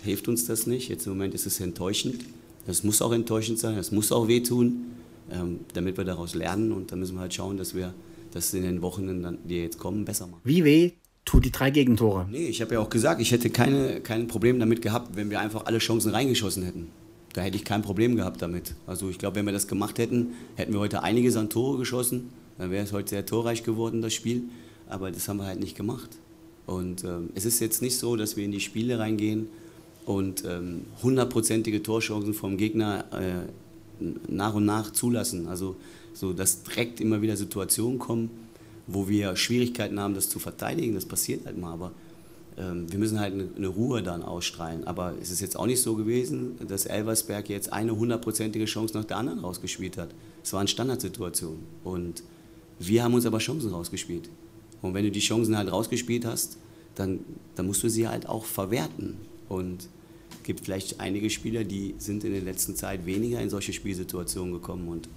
hilft 0.03 0.27
uns 0.27 0.45
das 0.45 0.67
nicht. 0.67 0.89
Jetzt 0.89 1.05
im 1.05 1.13
Moment 1.13 1.33
ist 1.33 1.45
es 1.45 1.59
enttäuschend. 1.59 2.23
Es 2.67 2.83
muss 2.83 3.01
auch 3.01 3.11
enttäuschend 3.11 3.59
sein, 3.59 3.77
es 3.77 3.91
muss 3.91 4.11
auch 4.11 4.27
wehtun, 4.27 4.85
ähm, 5.31 5.59
damit 5.73 5.97
wir 5.97 6.05
daraus 6.05 6.35
lernen. 6.35 6.71
Und 6.71 6.91
dann 6.91 6.99
müssen 6.99 7.15
wir 7.15 7.21
halt 7.21 7.33
schauen, 7.33 7.57
dass 7.57 7.75
wir 7.75 7.93
das 8.31 8.53
in 8.53 8.63
den 8.63 8.81
Wochen, 8.81 9.37
die 9.45 9.57
jetzt 9.57 9.79
kommen, 9.79 10.05
besser 10.05 10.27
machen. 10.27 10.41
Wie 10.43 10.63
weh 10.63 10.91
tut 11.25 11.45
die 11.45 11.51
drei 11.51 11.71
Gegentore? 11.71 12.27
Nee, 12.29 12.47
ich 12.47 12.61
habe 12.61 12.75
ja 12.75 12.79
auch 12.79 12.89
gesagt, 12.89 13.21
ich 13.21 13.31
hätte 13.31 13.49
keine, 13.49 14.01
kein 14.01 14.27
Problem 14.27 14.59
damit 14.59 14.81
gehabt, 14.81 15.15
wenn 15.15 15.29
wir 15.29 15.39
einfach 15.39 15.65
alle 15.65 15.79
Chancen 15.79 16.11
reingeschossen 16.11 16.63
hätten. 16.63 16.87
Da 17.37 17.43
hätte 17.43 17.55
ich 17.55 17.63
kein 17.63 17.83
Problem 17.83 18.15
gehabt 18.15 18.41
damit. 18.41 18.73
Also 18.87 19.09
ich 19.09 19.17
glaube, 19.19 19.35
wenn 19.35 19.45
wir 19.45 19.53
das 19.53 19.67
gemacht 19.67 19.99
hätten, 19.99 20.33
hätten 20.55 20.73
wir 20.73 20.79
heute 20.79 21.03
einiges 21.03 21.35
an 21.35 21.49
Tore 21.49 21.77
geschossen. 21.77 22.29
Dann 22.57 22.71
wäre 22.71 22.83
es 22.83 22.91
heute 22.91 23.09
sehr 23.09 23.25
torreich 23.25 23.63
geworden, 23.63 24.01
das 24.01 24.13
Spiel 24.13 24.49
aber 24.89 25.11
das 25.11 25.27
haben 25.27 25.37
wir 25.37 25.45
halt 25.45 25.59
nicht 25.59 25.75
gemacht. 25.75 26.09
Und 26.65 27.03
ähm, 27.03 27.29
es 27.35 27.45
ist 27.45 27.59
jetzt 27.59 27.81
nicht 27.81 27.97
so, 27.97 28.15
dass 28.15 28.35
wir 28.35 28.43
in 28.43 28.51
die 28.51 28.59
Spiele 28.59 28.99
reingehen 28.99 29.47
und 30.05 30.43
ähm, 30.45 30.85
hundertprozentige 31.03 31.83
Torchancen 31.83 32.33
vom 32.33 32.57
Gegner 32.57 33.05
äh, 33.11 34.03
nach 34.27 34.53
und 34.53 34.65
nach 34.65 34.91
zulassen. 34.91 35.47
Also 35.47 35.75
so, 36.13 36.33
dass 36.33 36.63
direkt 36.63 36.99
immer 36.99 37.21
wieder 37.21 37.37
Situationen 37.37 37.99
kommen, 37.99 38.29
wo 38.85 39.07
wir 39.07 39.35
Schwierigkeiten 39.35 39.99
haben, 39.99 40.13
das 40.13 40.29
zu 40.29 40.39
verteidigen. 40.39 40.95
Das 40.95 41.05
passiert 41.05 41.45
halt 41.45 41.57
mal, 41.57 41.73
aber 41.73 41.87
ähm, 41.87 41.91
wir 42.57 42.97
müssen 42.97 43.19
halt 43.19 43.33
eine, 43.33 43.47
eine, 43.55 43.67
Ruhe 43.67 44.01
dann 44.01 44.23
ausstrahlen. 44.23 44.85
Aber 44.85 45.13
es 45.21 45.29
ist 45.29 45.41
jetzt 45.41 45.57
auch 45.57 45.67
nicht 45.67 45.81
so 45.81 45.95
gewesen, 45.95 46.55
dass 46.67 46.87
Elversberg 46.87 47.49
jetzt 47.49 47.71
eine 47.71 47.95
hundertprozentige 47.95 48.65
Chance 48.65 48.97
nach 48.97 49.05
der 49.05 49.17
anderen 49.17 49.39
rausgespielt 49.39 49.97
hat. 49.97 50.09
Es 50.43 50.53
waren 50.53 50.67
Standardsituationen 50.67 51.59
und 51.83 52.23
wir 52.79 53.03
haben 53.03 53.13
uns 53.13 53.25
aber 53.27 53.37
Chancen 53.37 53.71
rausgespielt. 53.71 54.29
Und 54.81 54.95
wenn 54.95 55.03
du 55.03 55.11
die 55.11 55.19
Chancen 55.19 55.55
halt 55.55 55.71
rausgespielt 55.71 56.25
hast, 56.25 56.57
dann, 56.95 57.19
dann 57.55 57.67
musst 57.67 57.83
du 57.83 57.89
sie 57.89 58.07
halt 58.07 58.27
auch 58.27 58.45
verwerten. 58.45 59.17
Und 59.49 59.87
es 60.31 60.43
gibt 60.43 60.61
vielleicht 60.61 60.99
einige 60.99 61.29
Spieler, 61.29 61.63
die 61.63 61.93
sind 61.99 62.23
in 62.23 62.33
der 62.33 62.41
letzten 62.41 62.75
Zeit 62.75 63.05
weniger 63.05 63.39
in 63.39 63.51
solche 63.51 63.73
Spielsituationen 63.73 64.53
gekommen. 64.53 64.87
Und 64.87 65.09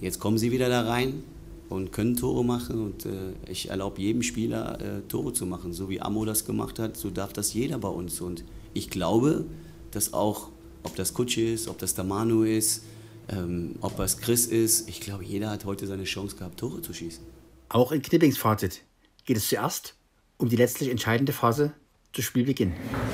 jetzt 0.00 0.20
kommen 0.20 0.38
sie 0.38 0.52
wieder 0.52 0.68
da 0.68 0.82
rein 0.82 1.24
und 1.68 1.92
können 1.92 2.16
Tore 2.16 2.44
machen. 2.44 2.82
Und 2.82 3.06
äh, 3.06 3.32
ich 3.48 3.70
erlaube 3.70 4.00
jedem 4.00 4.22
Spieler, 4.22 4.80
äh, 4.80 5.00
Tore 5.08 5.32
zu 5.32 5.46
machen. 5.46 5.72
So 5.72 5.88
wie 5.88 6.00
Amo 6.00 6.24
das 6.24 6.44
gemacht 6.44 6.78
hat, 6.78 6.96
so 6.96 7.10
darf 7.10 7.32
das 7.32 7.54
jeder 7.54 7.78
bei 7.78 7.88
uns. 7.88 8.20
Und 8.20 8.44
ich 8.72 8.90
glaube, 8.90 9.44
dass 9.90 10.12
auch, 10.12 10.50
ob 10.82 10.96
das 10.96 11.14
Kutsche 11.14 11.42
ist, 11.42 11.68
ob 11.68 11.78
das 11.78 11.94
der 11.94 12.04
Manu 12.04 12.44
ist, 12.44 12.84
ähm, 13.28 13.76
ob 13.80 13.96
das 13.96 14.18
Chris 14.18 14.46
ist, 14.46 14.88
ich 14.88 15.00
glaube, 15.00 15.24
jeder 15.24 15.50
hat 15.50 15.64
heute 15.64 15.86
seine 15.86 16.04
Chance 16.04 16.36
gehabt, 16.36 16.60
Tore 16.60 16.82
zu 16.82 16.92
schießen. 16.92 17.24
Auch 17.70 17.92
in 17.92 18.02
Knippings 18.02 18.36
Fazit 18.36 18.82
geht 19.24 19.36
es 19.36 19.48
zuerst 19.48 19.96
um 20.38 20.48
die 20.48 20.56
letztlich 20.56 20.90
entscheidende 20.90 21.32
Phase 21.32 21.72
zu 22.12 22.22
Spielbeginn. 22.22 22.72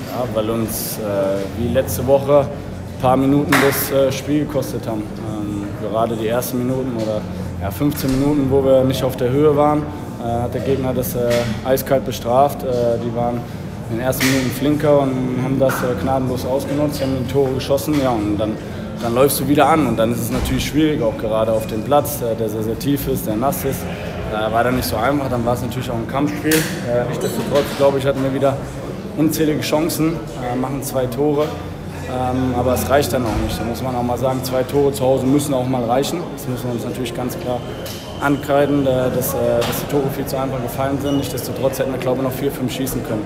Ja, 0.09 0.27
weil 0.33 0.49
uns 0.49 0.97
äh, 0.99 1.37
wie 1.57 1.69
letzte 1.69 2.05
Woche 2.05 2.49
ein 2.49 3.01
paar 3.01 3.17
Minuten 3.17 3.51
das 3.51 3.91
äh, 3.91 4.11
Spiel 4.11 4.45
gekostet 4.45 4.85
haben. 4.87 5.01
Ähm, 5.01 5.67
gerade 5.81 6.15
die 6.15 6.27
ersten 6.27 6.59
Minuten 6.59 6.95
oder 6.97 7.21
ja, 7.61 7.69
15 7.69 8.19
Minuten, 8.19 8.47
wo 8.49 8.63
wir 8.63 8.83
nicht 8.83 9.03
auf 9.03 9.15
der 9.15 9.29
Höhe 9.29 9.55
waren, 9.55 9.83
äh, 10.19 10.43
hat 10.43 10.53
der 10.53 10.61
Gegner 10.61 10.93
das 10.93 11.15
äh, 11.15 11.29
eiskalt 11.63 12.05
bestraft. 12.05 12.63
Äh, 12.63 12.97
die 13.05 13.15
waren 13.15 13.39
in 13.89 13.97
den 13.97 14.05
ersten 14.05 14.25
Minuten 14.25 14.51
flinker 14.51 14.99
und 15.01 15.43
haben 15.43 15.59
das 15.59 15.73
gnadenlos 16.01 16.45
ausgenutzt, 16.45 17.01
haben 17.01 17.17
die 17.23 17.31
Tore 17.31 17.53
geschossen. 17.53 17.95
Ja, 18.01 18.09
und 18.09 18.37
dann, 18.37 18.53
dann 19.01 19.13
läufst 19.13 19.39
du 19.39 19.47
wieder 19.47 19.67
an 19.67 19.85
und 19.85 19.97
dann 19.97 20.11
ist 20.11 20.21
es 20.21 20.31
natürlich 20.31 20.65
schwierig, 20.65 21.01
auch 21.01 21.17
gerade 21.17 21.51
auf 21.51 21.67
dem 21.67 21.83
Platz, 21.83 22.19
der 22.19 22.49
sehr, 22.49 22.63
sehr 22.63 22.79
tief 22.79 23.07
ist, 23.07 23.27
der 23.27 23.35
nass 23.35 23.63
ist. 23.65 23.81
War 24.31 24.63
dann 24.63 24.77
nicht 24.77 24.87
so 24.87 24.95
einfach, 24.95 25.29
dann 25.29 25.45
war 25.45 25.55
es 25.55 25.61
natürlich 25.61 25.91
auch 25.91 25.95
ein 25.95 26.07
Kampfspiel. 26.07 26.55
Nichtsdestotrotz, 27.09 27.65
glaube 27.77 27.97
ich, 27.97 28.05
hatten 28.05 28.23
wir 28.23 28.33
wieder 28.33 28.55
unzählige 29.17 29.59
Chancen, 29.59 30.13
machen 30.61 30.81
zwei 30.83 31.05
Tore. 31.05 31.47
Ähm, 32.09 32.55
aber 32.57 32.73
es 32.73 32.89
reicht 32.89 33.13
dann 33.13 33.25
auch 33.25 33.35
nicht. 33.43 33.59
Da 33.59 33.63
muss 33.63 33.81
man 33.81 33.95
auch 33.95 34.03
mal 34.03 34.17
sagen, 34.17 34.43
zwei 34.43 34.63
Tore 34.63 34.91
zu 34.93 35.03
Hause 35.03 35.25
müssen 35.25 35.53
auch 35.53 35.67
mal 35.67 35.83
reichen. 35.83 36.21
Das 36.35 36.47
müssen 36.47 36.65
wir 36.65 36.73
uns 36.73 36.83
natürlich 36.83 37.13
ganz 37.13 37.39
klar 37.39 37.59
ankreiden, 38.21 38.85
dass, 38.85 39.33
äh, 39.33 39.59
dass 39.59 39.81
die 39.81 39.91
Tore 39.91 40.09
viel 40.15 40.25
zu 40.25 40.37
einfach 40.37 40.61
gefallen 40.61 40.99
sind. 41.01 41.17
Nichtsdestotrotz 41.17 41.79
hätten 41.79 41.91
wir, 41.91 41.99
glaube 41.99 42.17
ich, 42.17 42.23
noch 42.23 42.33
vier, 42.33 42.51
fünf 42.51 42.71
schießen 42.71 43.03
können. 43.05 43.23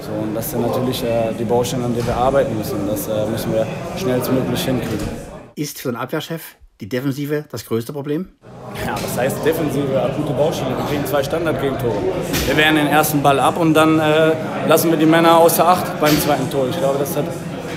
So, 0.00 0.12
und 0.22 0.34
das 0.34 0.50
sind 0.50 0.62
natürlich 0.62 1.02
äh, 1.02 1.32
die 1.38 1.44
Baustellen, 1.44 1.84
an 1.84 1.94
denen 1.94 2.06
wir 2.06 2.16
arbeiten 2.16 2.56
müssen. 2.56 2.86
Das 2.86 3.08
äh, 3.08 3.26
müssen 3.26 3.52
wir 3.52 3.66
schnellstmöglich 3.96 4.64
hinkriegen. 4.64 5.08
Ist 5.56 5.80
für 5.80 5.88
den 5.90 5.96
Abwehrchef 5.96 6.56
die 6.80 6.88
Defensive 6.88 7.44
das 7.50 7.64
größte 7.66 7.92
Problem? 7.92 8.28
Ja, 8.84 8.94
was 8.94 9.18
heißt 9.18 9.44
Defensive? 9.44 10.00
Akute 10.00 10.32
Baustelle. 10.34 10.76
Wir 10.76 10.84
kriegen 10.84 11.06
zwei 11.06 11.22
Standardgegentore. 11.22 11.96
Wir 12.46 12.56
wehren 12.56 12.76
den 12.76 12.86
ersten 12.86 13.22
Ball 13.22 13.40
ab 13.40 13.58
und 13.58 13.74
dann 13.74 13.98
äh, 13.98 14.32
lassen 14.68 14.90
wir 14.90 14.98
die 14.98 15.06
Männer 15.06 15.38
außer 15.38 15.66
Acht 15.66 15.98
beim 16.00 16.20
zweiten 16.20 16.48
Tor. 16.50 16.68
Ich 16.68 16.78
glaube, 16.78 16.98
das 16.98 17.16
hat 17.16 17.24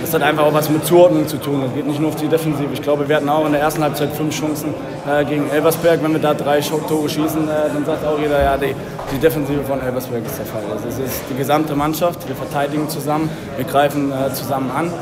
das 0.00 0.14
hat 0.14 0.22
einfach 0.22 0.44
auch 0.44 0.54
was 0.54 0.70
mit 0.70 0.84
Zuordnung 0.84 1.28
zu 1.28 1.36
tun. 1.36 1.62
Es 1.66 1.74
geht 1.74 1.86
nicht 1.86 2.00
nur 2.00 2.08
auf 2.08 2.16
die 2.16 2.28
Defensive. 2.28 2.68
Ich 2.72 2.82
glaube, 2.82 3.08
wir 3.08 3.16
hatten 3.16 3.28
auch 3.28 3.44
in 3.46 3.52
der 3.52 3.60
ersten 3.60 3.82
Halbzeit 3.82 4.14
fünf 4.14 4.38
Chancen 4.38 4.74
äh, 5.06 5.24
gegen 5.24 5.48
Elversberg. 5.50 6.02
Wenn 6.02 6.12
wir 6.12 6.20
da 6.20 6.34
drei 6.34 6.60
Tore 6.60 7.08
schießen, 7.08 7.48
äh, 7.48 7.52
dann 7.72 7.84
sagt 7.84 8.04
auch 8.06 8.18
jeder, 8.18 8.42
ja, 8.42 8.56
die, 8.56 8.74
die, 9.12 9.18
Defensive 9.18 9.62
von 9.64 9.80
Elversberg 9.80 10.24
ist 10.24 10.38
der 10.38 10.46
Fall. 10.46 10.62
Also 10.72 10.88
es 10.88 10.98
ist 10.98 11.22
die 11.30 11.36
gesamte 11.36 11.74
Mannschaft. 11.74 12.26
Wir 12.26 12.34
verteidigen 12.36 12.88
zusammen, 12.88 13.28
wir 13.56 13.64
greifen 13.64 14.10
äh, 14.10 14.32
zusammen 14.32 14.70
an. 14.70 14.92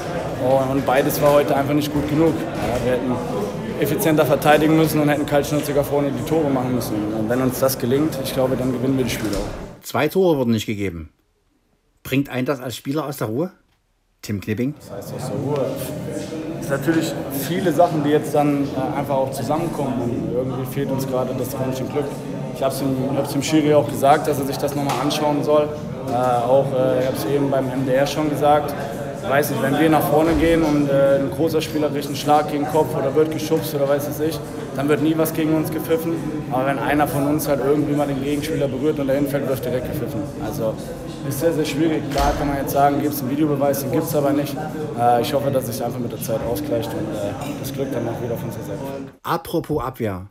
Und 0.71 0.87
beides 0.87 1.21
war 1.21 1.33
heute 1.33 1.57
einfach 1.57 1.75
nicht 1.75 1.93
gut 1.93 2.09
genug. 2.09 2.33
Ja, 2.33 2.85
wir 2.85 2.93
hätten 2.93 3.13
effizienter 3.81 4.25
verteidigen 4.25 4.77
müssen 4.77 5.01
und 5.01 5.09
hätten 5.09 5.27
kaltschnäuziger 5.27 5.85
vorne 5.85 6.11
die 6.11 6.29
Tore 6.29 6.51
machen 6.51 6.75
müssen. 6.75 6.95
Und 7.19 7.29
wenn 7.29 7.41
uns 7.41 7.59
das 7.59 7.79
gelingt, 7.79 8.19
ich 8.23 8.33
glaube, 8.33 8.57
dann 8.57 8.73
gewinnen 8.73 8.97
wir 8.97 9.05
die 9.05 9.11
Spiele 9.11 9.37
auch. 9.37 9.83
Zwei 9.83 10.09
Tore 10.09 10.39
wurden 10.39 10.53
nicht 10.53 10.67
gegeben. 10.67 11.11
Bringt 12.03 12.29
einen 12.29 12.47
das 12.47 12.61
als 12.61 12.77
Spieler 12.77 13.05
aus 13.05 13.19
der 13.19 13.29
Ruhe? 13.29 13.53
Tim 14.23 14.41
Knipping? 14.41 14.75
Das 14.79 14.91
heißt 14.91 15.15
aus 15.15 15.31
der 15.31 15.37
Ruhe. 15.37 15.67
Es 16.61 16.67
sind 16.69 16.79
natürlich 16.79 17.13
viele 17.47 17.73
Sachen, 17.73 18.05
die 18.05 18.11
jetzt 18.11 18.35
dann 18.35 18.65
äh, 18.65 18.99
einfach 18.99 19.15
auch 19.15 19.31
zusammenkommen 19.31 19.95
und 20.03 20.35
irgendwie 20.35 20.67
fehlt 20.67 20.91
uns 20.91 21.07
gerade 21.07 21.31
das 21.39 21.57
Quäntchen 21.57 21.89
Glück. 21.89 22.07
Ich 22.55 22.63
habe 22.63 22.75
es 22.75 23.33
dem, 23.33 23.43
Schiri 23.43 23.73
auch 23.75 23.89
gesagt, 23.89 24.27
dass 24.27 24.39
er 24.39 24.47
sich 24.47 24.59
das 24.59 24.75
nochmal 24.75 25.01
anschauen 25.01 25.45
soll. 25.45 25.69
Äh, 26.09 26.13
auch, 26.13 26.67
äh, 26.73 27.01
ich 27.01 27.07
habe 27.07 27.17
es 27.17 27.25
eben 27.27 27.51
beim 27.51 27.67
MDR 27.67 28.07
schon 28.07 28.29
gesagt, 28.29 28.75
weiß 29.29 29.51
nicht, 29.51 29.63
wenn 29.63 29.79
wir 29.79 29.91
nach 29.91 30.09
vorne 30.09 30.33
gehen 30.33 30.63
und 30.63 30.89
äh, 30.89 31.21
ein 31.21 31.31
großer 31.31 31.61
Spieler 31.61 31.89
kriegt 31.89 32.07
einen 32.07 32.17
Schlag 32.17 32.51
gegen 32.51 32.65
den 32.65 32.73
Kopf 32.73 32.97
oder 32.97 33.15
wird 33.15 33.31
geschubst 33.31 33.75
oder 33.75 33.89
weiß 33.89 34.09
es 34.09 34.21
ich, 34.21 34.41
dann 34.75 34.89
wird 34.89 35.03
nie 35.03 35.15
was 35.17 35.33
gegen 35.33 35.55
uns 35.55 35.71
gepfiffen. 35.71 36.15
Aber 36.51 36.67
wenn 36.67 36.79
einer 36.79 37.07
von 37.07 37.27
uns 37.27 37.47
halt 37.49 37.61
irgendwie 37.65 37.95
mal 37.95 38.07
den 38.07 38.23
Gegenspieler 38.23 38.69
berührt 38.69 38.99
und 38.99 39.07
dahin 39.07 39.29
fällt, 39.29 39.49
wird 39.49 39.65
direkt 39.65 39.93
gepfiffen. 39.93 40.23
Also 40.45 40.75
ist 41.27 41.41
sehr, 41.41 41.53
sehr 41.53 41.65
schwierig. 41.65 42.03
Klar 42.11 42.33
kann 42.39 42.49
man 42.49 42.59
jetzt 42.59 42.73
sagen, 42.73 43.01
gibt 43.01 43.15
es 43.15 43.21
einen 43.21 43.31
Videobeweis, 43.31 43.81
den 43.81 43.93
gibt 43.93 44.05
es 44.05 44.15
aber 44.15 44.33
nicht. 44.33 44.55
Äh, 44.99 45.23
ich 45.23 45.33
hoffe, 45.33 45.51
dass 45.51 45.67
sich 45.67 45.83
einfach 45.83 45.99
mit 45.99 46.13
der 46.13 46.23
Zeit 46.23 46.41
ausgleicht 46.43 46.93
und 46.93 47.15
äh, 47.15 47.59
das 47.61 47.73
Glück 47.73 47.91
dann 47.93 48.09
auch 48.09 48.23
wieder 48.23 48.37
von 48.37 48.49
unserer 48.49 48.65
Seite. 48.65 48.81
Apropos 49.23 49.83
Abwehr. 49.83 50.29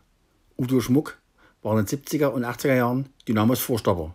Udo 0.58 0.80
Schmuck 0.80 1.18
war 1.62 1.78
in 1.78 1.86
den 1.86 2.00
70er 2.00 2.28
und 2.28 2.46
80er 2.46 2.76
Jahren 2.76 3.10
Dynamos 3.28 3.60
Vorstopper. 3.60 4.14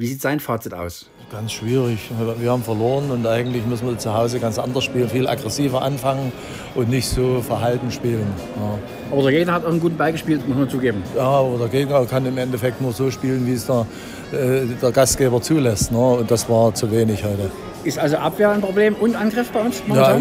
Wie 0.00 0.06
sieht 0.06 0.22
sein 0.22 0.40
Fazit 0.40 0.72
aus? 0.72 1.10
Ganz 1.30 1.52
schwierig. 1.52 2.10
Wir 2.38 2.50
haben 2.50 2.62
verloren 2.62 3.10
und 3.10 3.26
eigentlich 3.26 3.66
müssen 3.66 3.86
wir 3.86 3.98
zu 3.98 4.14
Hause 4.14 4.40
ganz 4.40 4.58
anders 4.58 4.84
spielen, 4.84 5.10
viel 5.10 5.28
aggressiver 5.28 5.82
anfangen 5.82 6.32
und 6.74 6.88
nicht 6.88 7.06
so 7.06 7.42
verhalten 7.42 7.90
spielen. 7.90 8.26
Ja. 8.56 8.78
Aber 9.12 9.22
der 9.24 9.32
Gegner 9.32 9.52
hat 9.52 9.66
auch 9.66 9.68
einen 9.68 9.78
guten 9.78 9.98
Ball 9.98 10.12
gespielt, 10.12 10.48
muss 10.48 10.56
man 10.56 10.70
zugeben. 10.70 11.02
Ja, 11.14 11.24
aber 11.24 11.58
der 11.58 11.68
Gegner 11.68 12.06
kann 12.06 12.24
im 12.24 12.38
Endeffekt 12.38 12.80
nur 12.80 12.94
so 12.94 13.10
spielen, 13.10 13.46
wie 13.46 13.52
es 13.52 13.66
der, 13.66 13.86
äh, 14.32 14.64
der 14.80 14.90
Gastgeber 14.90 15.42
zulässt. 15.42 15.92
Ne? 15.92 15.98
Und 15.98 16.30
das 16.30 16.48
war 16.48 16.74
zu 16.74 16.90
wenig 16.90 17.22
heute. 17.22 17.50
Ist 17.84 17.98
also 17.98 18.16
Abwehr 18.16 18.52
ein 18.52 18.62
Problem 18.62 18.94
und 18.94 19.14
Angriff 19.14 19.50
bei 19.50 19.60
uns? 19.60 19.82
Ja, 19.86 20.18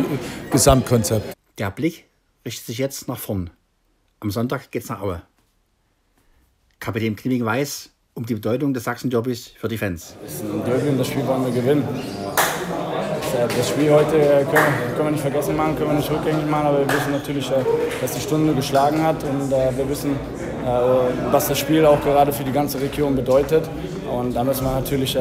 Gesamtkonzept. 0.51 1.33
Der 1.57 1.71
Blick 1.71 2.03
richtet 2.45 2.65
sich 2.65 2.79
jetzt 2.79 3.07
nach 3.07 3.17
vorn. 3.17 3.49
Am 4.19 4.29
Sonntag 4.29 4.71
geht's 4.71 4.89
nach 4.89 4.99
Aue. 4.99 5.21
Kapitän 6.81 7.15
Knipping 7.15 7.45
weiß, 7.45 7.91
um 8.19 8.25
die 8.25 8.33
Bedeutung 8.33 8.73
des 8.73 8.83
Sachsen-Derbys 8.83 9.53
für 9.55 9.69
die 9.69 9.77
Fans. 9.77 10.13
Das 10.21 10.33
ist 10.33 10.43
ein 10.43 10.61
Derby 10.65 10.89
und 10.89 10.97
das 10.97 11.07
Spiel 11.07 11.25
wollen 11.25 11.45
wir 11.45 11.53
gewinnen. 11.53 11.87
Das 13.57 13.69
Spiel 13.69 13.89
heute 13.91 14.17
äh, 14.17 14.43
können, 14.43 14.93
können, 14.97 15.05
wir 15.05 15.11
nicht 15.11 15.21
vergessen 15.21 15.55
machen, 15.55 15.77
können 15.77 15.91
wir 15.91 15.97
nicht 15.99 16.11
rückgängig 16.11 16.45
machen, 16.45 16.67
aber 16.67 16.79
wir 16.79 16.93
wissen 16.93 17.11
natürlich, 17.11 17.49
äh, 17.49 17.63
dass 18.01 18.11
die 18.11 18.19
Stunde 18.19 18.53
geschlagen 18.53 19.01
hat 19.01 19.23
und 19.23 19.53
äh, 19.53 19.71
wir 19.77 19.89
wissen, 19.89 20.17
was 21.31 21.47
das 21.47 21.57
Spiel 21.57 21.85
auch 21.85 22.01
gerade 22.03 22.33
für 22.33 22.43
die 22.43 22.51
ganze 22.51 22.81
Region 22.81 23.15
bedeutet. 23.15 23.63
Und 24.11 24.35
da 24.35 24.43
müssen 24.43 24.65
wir 24.65 24.73
natürlich 24.73 25.17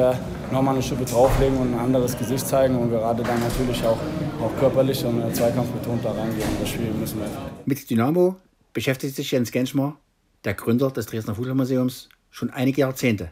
nochmal 0.51 0.75
eine 0.75 0.83
Schippe 0.83 1.05
drauflegen 1.05 1.57
und 1.57 1.73
ein 1.73 1.79
anderes 1.79 2.17
Gesicht 2.17 2.45
zeigen 2.45 2.77
und 2.77 2.89
gerade 2.89 3.23
dann 3.23 3.39
natürlich 3.39 3.81
auch, 3.85 3.97
auch 4.43 4.59
körperlich 4.59 5.03
und 5.05 5.33
zweikampfbetont 5.33 6.03
da 6.03 6.11
reingehen. 6.11 6.49
Das 6.59 6.69
Spiel 6.69 6.91
müssen 6.91 7.19
wir. 7.19 7.27
Mit 7.65 7.89
Dynamo 7.89 8.35
beschäftigt 8.73 9.15
sich 9.15 9.31
Jens 9.31 9.51
Genschmer, 9.51 9.95
der 10.43 10.53
Gründer 10.55 10.91
des 10.91 11.05
Dresdner 11.05 11.33
Fußballmuseums, 11.35 12.09
schon 12.29 12.49
einige 12.49 12.81
Jahrzehnte. 12.81 13.31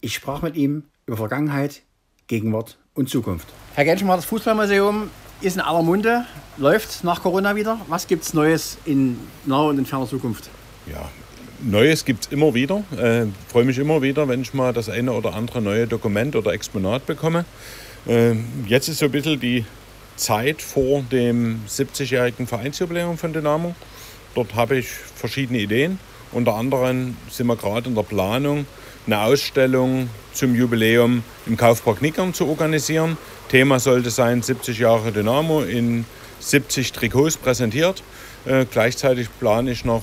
Ich 0.00 0.14
sprach 0.14 0.42
mit 0.42 0.56
ihm 0.56 0.84
über 1.06 1.16
Vergangenheit, 1.16 1.82
Gegenwart 2.26 2.78
und 2.94 3.08
Zukunft. 3.08 3.48
Herr 3.74 3.84
Genschmer, 3.84 4.16
das 4.16 4.24
Fußballmuseum 4.26 5.10
ist 5.40 5.56
in 5.56 5.60
aller 5.60 5.82
Munde, 5.82 6.24
läuft 6.56 7.04
nach 7.04 7.22
Corona 7.22 7.56
wieder. 7.56 7.80
Was 7.88 8.06
gibt 8.06 8.24
es 8.24 8.34
Neues 8.34 8.78
in 8.84 9.18
naher 9.44 9.68
und 9.68 9.78
in 9.78 9.86
ferner 9.86 10.06
Zukunft? 10.06 10.48
Ja, 10.86 11.08
Neues 11.60 12.04
gibt 12.04 12.26
es 12.26 12.32
immer 12.32 12.54
wieder. 12.54 12.82
Ich 12.92 12.98
äh, 12.98 13.26
freue 13.48 13.64
mich 13.64 13.78
immer 13.78 14.02
wieder, 14.02 14.28
wenn 14.28 14.42
ich 14.42 14.54
mal 14.54 14.72
das 14.72 14.88
eine 14.88 15.12
oder 15.12 15.34
andere 15.34 15.62
neue 15.62 15.86
Dokument 15.86 16.36
oder 16.36 16.52
Exponat 16.52 17.06
bekomme. 17.06 17.44
Äh, 18.06 18.34
jetzt 18.66 18.88
ist 18.88 18.98
so 18.98 19.06
ein 19.06 19.12
bisschen 19.12 19.40
die 19.40 19.64
Zeit 20.16 20.62
vor 20.62 21.02
dem 21.02 21.60
70-jährigen 21.68 22.46
Vereinsjubiläum 22.46 23.18
von 23.18 23.32
Dynamo. 23.32 23.74
Dort 24.34 24.54
habe 24.54 24.78
ich 24.78 24.88
verschiedene 24.88 25.58
Ideen. 25.60 25.98
Unter 26.32 26.54
anderem 26.54 27.16
sind 27.30 27.46
wir 27.46 27.56
gerade 27.56 27.88
in 27.88 27.94
der 27.94 28.02
Planung, 28.02 28.66
eine 29.06 29.20
Ausstellung 29.20 30.10
zum 30.32 30.54
Jubiläum 30.54 31.22
im 31.46 31.56
Kaufpark 31.56 32.02
Nickern 32.02 32.34
zu 32.34 32.46
organisieren. 32.46 33.16
Thema 33.48 33.78
sollte 33.78 34.10
sein 34.10 34.42
70 34.42 34.78
Jahre 34.78 35.12
Dynamo 35.12 35.62
in 35.62 36.04
70 36.40 36.92
Trikots 36.92 37.36
präsentiert. 37.36 38.02
Äh, 38.44 38.66
gleichzeitig 38.70 39.28
plane 39.38 39.70
ich 39.70 39.84
noch 39.84 40.02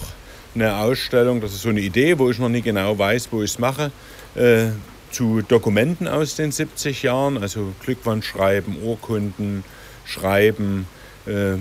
eine 0.55 0.77
Ausstellung, 0.77 1.41
das 1.41 1.53
ist 1.53 1.63
so 1.63 1.69
eine 1.69 1.81
Idee, 1.81 2.19
wo 2.19 2.29
ich 2.29 2.39
noch 2.39 2.49
nicht 2.49 2.65
genau 2.65 2.97
weiß, 2.97 3.29
wo 3.31 3.41
ich 3.41 3.51
es 3.51 3.59
mache, 3.59 3.91
äh, 4.35 4.67
zu 5.11 5.41
Dokumenten 5.41 6.07
aus 6.07 6.35
den 6.35 6.51
70 6.51 7.03
Jahren, 7.03 7.37
also 7.37 7.73
Glückwunsch 7.83 8.27
schreiben, 8.27 8.77
Urkunden 8.81 9.63
schreiben, 10.05 10.87
äh, 11.25 11.55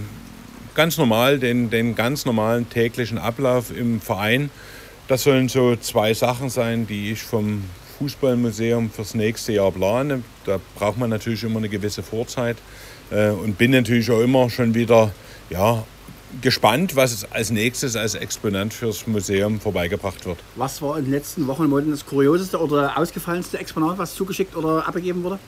ganz 0.75 0.99
normal, 0.99 1.38
den, 1.38 1.71
den 1.71 1.95
ganz 1.95 2.25
normalen 2.25 2.69
täglichen 2.69 3.19
Ablauf 3.19 3.76
im 3.76 4.00
Verein. 4.00 4.50
Das 5.09 5.25
sollen 5.25 5.49
so 5.49 5.76
zwei 5.76 6.14
Sachen 6.14 6.49
sein, 6.49 6.87
die 6.87 7.12
ich 7.12 7.23
vom 7.23 7.64
Fußballmuseum 7.99 8.91
fürs 8.91 9.14
nächste 9.14 9.52
Jahr 9.52 9.71
plane. 9.71 10.23
Da 10.45 10.59
braucht 10.76 10.99
man 10.99 11.11
natürlich 11.11 11.45
immer 11.45 11.59
eine 11.59 11.69
gewisse 11.69 12.02
Vorzeit 12.02 12.57
äh, 13.11 13.31
und 13.31 13.59
bin 13.59 13.71
natürlich 13.73 14.11
auch 14.11 14.21
immer 14.21 14.50
schon 14.50 14.75
wieder 14.75 15.12
ja, 15.50 15.85
gespannt, 16.41 16.97
was 16.97 17.31
als 17.31 17.50
nächstes 17.50 17.97
als 17.97 18.14
Exponent 18.14 18.73
fürs 18.73 19.07
Museum 19.07 19.61
vorbeigebracht 19.61 20.25
wird. 20.25 20.38
Was 20.57 20.81
war 20.81 20.99
in 20.99 21.05
den 21.05 21.12
letzten 21.12 21.47
Wochen 21.47 21.62
und 21.62 21.71
Monaten 21.71 21.91
das 21.91 22.07
kurioseste 22.07 22.59
oder 22.59 22.97
ausgefallenste 22.99 23.59
Exponat, 23.59 23.99
was 23.99 24.14
zugeschickt 24.14 24.57
oder 24.57 24.87
abgegeben 24.87 25.23
wurde? 25.23 25.38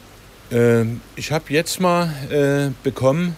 Äh, 0.50 0.84
ich 1.16 1.32
habe 1.32 1.44
jetzt 1.48 1.80
mal 1.80 2.12
äh, 2.30 2.70
bekommen 2.82 3.36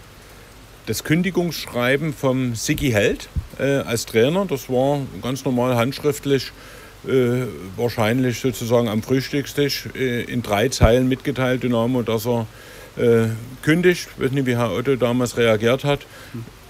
das 0.87 1.03
Kündigungsschreiben 1.05 2.13
vom 2.15 2.55
Sigi 2.55 2.91
Held 2.91 3.29
äh, 3.59 3.79
als 3.79 4.07
Trainer. 4.07 4.47
Das 4.47 4.69
war 4.69 5.01
ganz 5.21 5.45
normal 5.45 5.77
handschriftlich, 5.77 6.53
äh, 7.07 7.47
wahrscheinlich 7.77 8.41
sozusagen 8.41 8.89
am 8.89 9.03
Frühstückstisch 9.03 9.89
äh, 9.95 10.23
in 10.23 10.43
drei 10.43 10.69
Zeilen 10.69 11.09
mitgeteilt, 11.09 11.63
Dynamo, 11.63 12.03
dass 12.03 12.27
er 12.27 12.47
äh, 12.97 13.29
kündigt. 13.63 14.09
Ich 14.17 14.25
weiß 14.25 14.31
nicht, 14.31 14.47
wie 14.47 14.57
Herr 14.57 14.73
Otto 14.73 14.97
damals 14.97 15.37
reagiert 15.37 15.85
hat. 15.85 16.07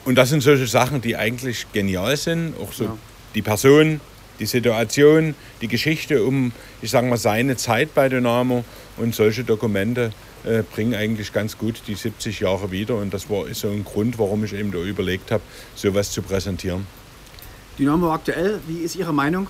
Und 0.05 0.17
das 0.17 0.31
sind 0.31 0.43
solche 0.43 0.67
Sachen, 0.67 1.01
die 1.01 1.17
eigentlich 1.17 1.67
genial 1.73 2.17
sind. 2.17 2.55
Auch 2.61 2.73
so 2.73 2.85
ja. 2.85 2.99
die 3.35 3.43
Person, 3.43 4.01
die 4.39 4.47
Situation, 4.47 5.35
die 5.61 5.69
Geschichte 5.69 6.25
um, 6.25 6.53
ich 6.83 6.91
sage 6.91 7.07
mal, 7.07 7.17
seine 7.17 7.57
Zeit 7.57 7.95
bei 7.95 8.09
Dynamo 8.09 8.65
und 8.97 9.15
solche 9.15 9.45
Dokumente 9.45 10.13
äh, 10.45 10.63
bringen 10.63 10.95
eigentlich 10.95 11.33
ganz 11.33 11.59
gut 11.59 11.83
die 11.87 11.95
70 11.95 12.41
Jahre 12.41 12.71
wieder. 12.71 12.97
Und 12.97 13.13
das 13.13 13.29
war 13.29 13.47
ist 13.47 13.61
so 13.61 13.69
ein 13.69 13.85
Grund, 13.85 14.19
warum 14.19 14.45
ich 14.45 14.53
eben 14.53 14.73
da 14.73 14.79
überlegt 14.79 15.31
habe, 15.31 15.43
sowas 15.75 16.11
zu 16.11 16.23
präsentieren. 16.23 16.87
Dynamo 17.79 18.13
aktuell, 18.13 18.61
wie 18.67 18.79
ist 18.79 18.97
Ihre 18.97 19.13
Meinung? 19.13 19.49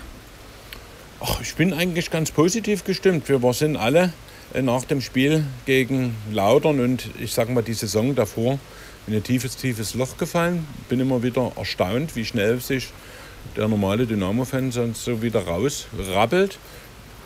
Ach, 1.20 1.40
ich 1.40 1.54
bin 1.54 1.72
eigentlich 1.72 2.10
ganz 2.10 2.30
positiv 2.30 2.84
gestimmt. 2.84 3.28
Wir 3.28 3.40
sind 3.52 3.76
alle 3.76 4.12
äh, 4.52 4.62
nach 4.62 4.84
dem 4.84 5.00
Spiel 5.00 5.44
gegen 5.64 6.14
Laudern 6.32 6.80
und 6.80 7.08
ich 7.18 7.32
sage 7.32 7.52
mal 7.52 7.62
die 7.62 7.74
Saison 7.74 8.14
davor 8.14 8.58
in 9.06 9.14
ein 9.14 9.22
tiefes, 9.22 9.56
tiefes 9.56 9.94
Loch 9.94 10.16
gefallen. 10.16 10.66
Bin 10.88 11.00
immer 11.00 11.22
wieder 11.22 11.52
erstaunt, 11.56 12.16
wie 12.16 12.24
schnell 12.24 12.60
sich 12.60 12.88
der 13.56 13.68
normale 13.68 14.06
Dynamo-Fan 14.06 14.72
sonst 14.72 15.04
so 15.04 15.22
wieder 15.22 15.44
rausrabbelt. 15.46 16.58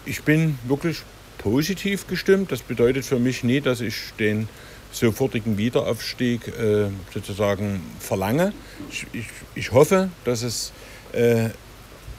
Ich 0.04 0.22
bin 0.22 0.58
wirklich 0.64 1.02
positiv 1.38 2.06
gestimmt. 2.06 2.52
Das 2.52 2.62
bedeutet 2.62 3.04
für 3.04 3.18
mich 3.18 3.44
nie, 3.44 3.60
dass 3.60 3.80
ich 3.80 3.94
den 4.18 4.48
sofortigen 4.92 5.56
Wiederaufstieg 5.56 6.48
äh, 6.48 6.88
sozusagen 7.14 7.82
verlange. 8.00 8.52
Ich, 8.90 9.06
ich, 9.12 9.26
ich, 9.54 9.72
hoffe, 9.72 10.10
dass 10.24 10.42
es 10.42 10.72
äh, 11.12 11.50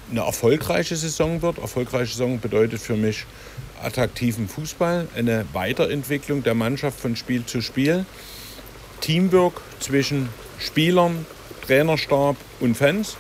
eine 0.09 0.21
erfolgreiche 0.21 0.95
Saison 0.95 1.41
wird. 1.41 1.57
Erfolgreiche 1.57 2.11
Saison 2.11 2.39
bedeutet 2.39 2.81
für 2.81 2.95
mich 2.95 3.25
attraktiven 3.83 4.47
Fußball, 4.47 5.07
eine 5.15 5.45
Weiterentwicklung 5.53 6.43
der 6.43 6.53
Mannschaft 6.53 6.99
von 6.99 7.15
Spiel 7.15 7.45
zu 7.45 7.61
Spiel, 7.61 8.05
Teamwork 9.01 9.61
zwischen 9.79 10.29
Spielern, 10.59 11.25
Trainerstab 11.65 12.35
und 12.59 12.75
Fans. 12.75 13.17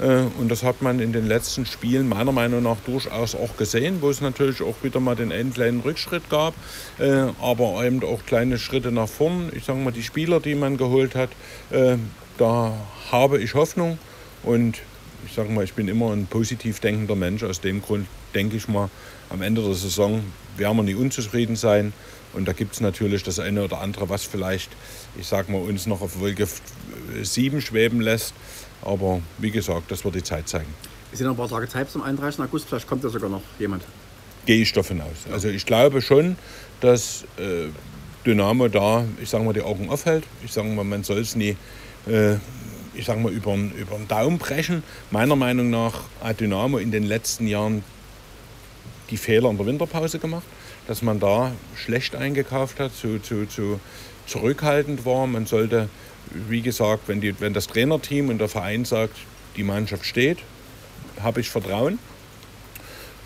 Äh, 0.00 0.24
und 0.38 0.48
das 0.48 0.62
hat 0.62 0.82
man 0.82 1.00
in 1.00 1.12
den 1.12 1.26
letzten 1.26 1.66
Spielen 1.66 2.08
meiner 2.08 2.32
Meinung 2.32 2.62
nach 2.62 2.78
durchaus 2.84 3.34
auch 3.34 3.56
gesehen, 3.56 3.98
wo 4.00 4.10
es 4.10 4.20
natürlich 4.20 4.62
auch 4.62 4.76
wieder 4.82 5.00
mal 5.00 5.16
den 5.16 5.32
einen 5.32 5.52
kleinen 5.52 5.80
Rückschritt 5.80 6.28
gab, 6.28 6.54
äh, 6.98 7.26
aber 7.40 7.84
eben 7.84 8.02
auch 8.04 8.24
kleine 8.26 8.58
Schritte 8.58 8.92
nach 8.92 9.08
vorn. 9.08 9.50
Ich 9.54 9.64
sage 9.64 9.78
mal, 9.78 9.92
die 9.92 10.02
Spieler, 10.02 10.40
die 10.40 10.54
man 10.54 10.76
geholt 10.76 11.14
hat, 11.14 11.30
äh, 11.70 11.96
da 12.38 12.74
habe 13.10 13.38
ich 13.40 13.54
Hoffnung 13.54 13.98
und 14.42 14.78
ich 15.26 15.34
sage 15.34 15.50
mal, 15.50 15.64
ich 15.64 15.74
bin 15.74 15.88
immer 15.88 16.12
ein 16.12 16.26
positiv 16.26 16.80
denkender 16.80 17.16
Mensch. 17.16 17.42
Aus 17.42 17.60
dem 17.60 17.82
Grund 17.82 18.06
denke 18.34 18.56
ich 18.56 18.68
mal, 18.68 18.90
am 19.28 19.42
Ende 19.42 19.62
der 19.62 19.74
Saison 19.74 20.22
werden 20.56 20.76
wir 20.76 20.82
nie 20.84 20.94
unzufrieden 20.94 21.56
sein. 21.56 21.92
Und 22.32 22.46
da 22.46 22.52
gibt 22.52 22.74
es 22.74 22.80
natürlich 22.80 23.22
das 23.22 23.38
eine 23.38 23.64
oder 23.64 23.80
andere, 23.80 24.08
was 24.08 24.24
vielleicht, 24.24 24.70
ich 25.18 25.26
sage 25.26 25.50
mal, 25.50 25.62
uns 25.62 25.86
noch 25.86 26.02
auf 26.02 26.20
Wolke 26.20 26.46
7 27.22 27.60
schweben 27.60 28.00
lässt. 28.00 28.34
Aber 28.82 29.20
wie 29.38 29.50
gesagt, 29.50 29.90
das 29.90 30.04
wird 30.04 30.14
die 30.14 30.22
Zeit 30.22 30.48
zeigen. 30.48 30.72
Es 31.12 31.18
sind 31.18 31.26
noch 31.26 31.34
ein 31.34 31.36
paar 31.36 31.48
Tage 31.48 31.68
Zeit 31.68 31.90
zum 31.90 32.02
31. 32.02 32.40
August, 32.40 32.68
vielleicht 32.68 32.86
kommt 32.86 33.04
da 33.04 33.08
sogar 33.08 33.30
noch 33.30 33.42
jemand. 33.58 33.84
Gehe 34.44 34.62
ich 34.62 34.72
davon 34.72 35.00
aus. 35.00 35.32
Also 35.32 35.48
ich 35.48 35.66
glaube 35.66 36.02
schon, 36.02 36.36
dass 36.80 37.24
äh, 37.38 37.68
Dynamo 38.24 38.68
da, 38.68 39.04
ich 39.22 39.28
sage 39.28 39.44
mal, 39.44 39.52
die 39.52 39.62
Augen 39.62 39.88
aufhält. 39.88 40.24
Ich 40.44 40.52
sage 40.52 40.68
mal, 40.68 40.84
man 40.84 41.04
soll 41.04 41.18
es 41.18 41.36
nie, 41.36 41.56
äh, 42.06 42.34
ich 42.94 43.06
sage 43.06 43.20
mal, 43.20 43.32
über, 43.32 43.54
über 43.54 43.96
den 43.96 44.08
Daumen 44.08 44.38
brechen. 44.38 44.82
Meiner 45.10 45.36
Meinung 45.36 45.70
nach 45.70 46.02
hat 46.22 46.40
Dynamo 46.40 46.78
in 46.78 46.90
den 46.90 47.04
letzten 47.04 47.46
Jahren 47.46 47.84
die 49.10 49.16
Fehler 49.16 49.50
in 49.50 49.56
der 49.56 49.66
Winterpause 49.66 50.18
gemacht, 50.18 50.44
dass 50.88 51.02
man 51.02 51.20
da 51.20 51.52
schlecht 51.76 52.16
eingekauft 52.16 52.80
hat, 52.80 52.94
zu, 52.94 53.20
zu, 53.20 53.46
zu 53.46 53.80
zurückhaltend 54.26 55.04
war. 55.04 55.26
Man 55.26 55.46
sollte 55.46 55.88
wie 56.48 56.60
gesagt, 56.60 57.08
wenn, 57.08 57.20
die, 57.20 57.38
wenn 57.40 57.52
das 57.52 57.66
Trainerteam 57.66 58.28
und 58.28 58.38
der 58.38 58.48
Verein 58.48 58.84
sagt, 58.84 59.16
die 59.56 59.62
Mannschaft 59.62 60.04
steht, 60.04 60.38
habe 61.22 61.40
ich 61.40 61.50
Vertrauen, 61.50 61.98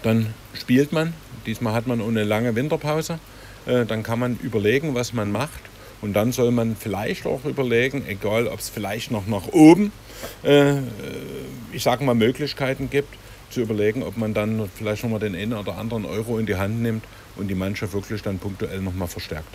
dann 0.03 0.35
spielt 0.55 0.93
man. 0.93 1.15
Diesmal 1.47 1.75
hat 1.75 1.87
man 1.87 2.01
eine 2.01 2.25
lange 2.25 2.55
Winterpause. 2.55 3.19
Äh, 3.67 3.85
dann 3.87 4.03
kann 4.03 4.19
man 4.19 4.39
überlegen, 4.43 4.95
was 4.95 5.13
man 5.13 5.33
macht. 5.33 5.61
Und 6.01 6.15
dann 6.15 6.33
soll 6.33 6.51
man 6.51 6.77
vielleicht 6.77 7.27
auch 7.27 7.45
überlegen, 7.45 8.07
egal 8.07 8.47
ob 8.47 8.61
es 8.61 8.71
vielleicht 8.71 9.11
noch 9.11 9.27
nach 9.27 9.49
oben, 9.49 9.93
äh, 10.43 10.79
ich 11.73 11.83
sage 11.83 12.05
mal, 12.05 12.15
Möglichkeiten 12.15 12.89
gibt, 12.89 13.15
zu 13.51 13.61
überlegen, 13.61 14.03
ob 14.03 14.17
man 14.17 14.33
dann 14.33 14.71
vielleicht 14.75 15.03
nochmal 15.03 15.21
den 15.21 15.35
einen 15.35 15.53
oder 15.53 15.77
anderen 15.77 16.07
Euro 16.07 16.39
in 16.39 16.47
die 16.47 16.57
Hand 16.57 16.81
nimmt 16.81 17.05
und 17.37 17.49
die 17.49 17.55
Mannschaft 17.55 17.93
wirklich 17.93 18.23
dann 18.23 18.39
punktuell 18.39 18.81
nochmal 18.81 19.09
verstärkt. 19.09 19.49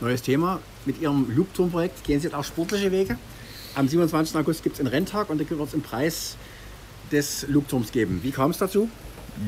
Neues 0.00 0.22
Thema. 0.22 0.60
Mit 0.86 1.00
Ihrem 1.00 1.26
Loopturm-Projekt 1.34 2.04
gehen 2.04 2.20
Sie 2.20 2.28
jetzt 2.28 2.34
auch 2.34 2.44
sportliche 2.44 2.92
Wege. 2.92 3.18
Am 3.74 3.88
27. 3.88 4.36
August 4.36 4.62
gibt 4.62 4.76
es 4.76 4.80
einen 4.80 4.88
Renntag 4.88 5.28
und 5.28 5.40
da 5.40 5.50
wird 5.50 5.60
es 5.60 5.74
einen 5.74 5.82
Preis 5.82 6.36
des 7.10 7.46
Loopturms 7.48 7.90
geben. 7.90 8.20
Wie 8.22 8.30
kam 8.30 8.52
es 8.52 8.58
dazu? 8.58 8.88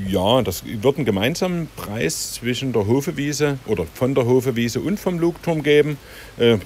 Ja, 0.08 0.42
das 0.42 0.64
wird 0.64 0.96
einen 0.96 1.04
gemeinsamen 1.04 1.68
Preis 1.76 2.34
zwischen 2.34 2.72
der 2.72 2.86
Hofewiese 2.86 3.58
oder 3.66 3.86
von 3.94 4.14
der 4.14 4.26
Hofewiese 4.26 4.80
und 4.80 4.98
vom 4.98 5.20
Lugturm 5.20 5.62
geben. 5.62 5.98
Äh, 6.36 6.58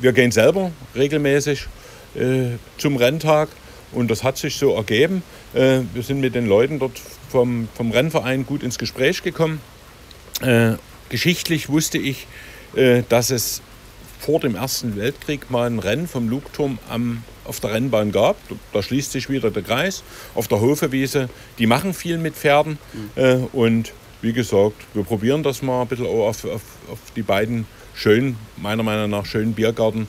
wir 0.00 0.12
gehen 0.12 0.30
selber 0.30 0.70
regelmäßig 0.94 1.66
äh, 2.14 2.56
zum 2.76 2.96
Renntag 2.96 3.48
und 3.92 4.10
das 4.10 4.22
hat 4.22 4.36
sich 4.36 4.56
so 4.56 4.74
ergeben. 4.74 5.22
Äh, 5.54 5.80
wir 5.94 6.02
sind 6.02 6.20
mit 6.20 6.34
den 6.34 6.46
Leuten 6.46 6.78
dort 6.78 7.00
vom, 7.30 7.68
vom 7.74 7.92
Rennverein 7.92 8.44
gut 8.44 8.62
ins 8.62 8.78
Gespräch 8.78 9.22
gekommen. 9.22 9.60
Geschichtlich 11.08 11.68
wusste 11.68 11.96
ich, 11.96 12.26
dass 13.08 13.30
es 13.30 13.62
vor 14.18 14.40
dem 14.40 14.54
Ersten 14.54 14.96
Weltkrieg 14.96 15.50
mal 15.50 15.66
ein 15.66 15.78
Rennen 15.78 16.08
vom 16.08 16.28
Lugturm 16.28 16.78
am, 16.88 17.22
auf 17.44 17.60
der 17.60 17.72
Rennbahn 17.72 18.10
gab. 18.10 18.36
Da 18.72 18.82
schließt 18.82 19.12
sich 19.12 19.28
wieder 19.28 19.50
der 19.50 19.62
Kreis. 19.62 20.02
Auf 20.34 20.48
der 20.48 20.60
Hofewiese, 20.60 21.28
die 21.58 21.66
machen 21.66 21.92
viel 21.92 22.18
mit 22.18 22.34
Pferden. 22.34 22.78
Mhm. 23.16 23.48
und 23.52 23.92
wie 24.22 24.32
gesagt, 24.32 24.76
wir 24.94 25.04
probieren 25.04 25.42
das 25.42 25.60
mal 25.60 25.82
ein 25.82 25.88
bisschen 25.88 26.06
auf, 26.06 26.46
auf, 26.46 26.62
auf 26.90 26.98
die 27.14 27.22
beiden 27.22 27.66
schönen, 27.94 28.38
meiner 28.56 28.82
Meinung 28.82 29.10
nach 29.10 29.26
schönen 29.26 29.52
Biergarten 29.52 30.08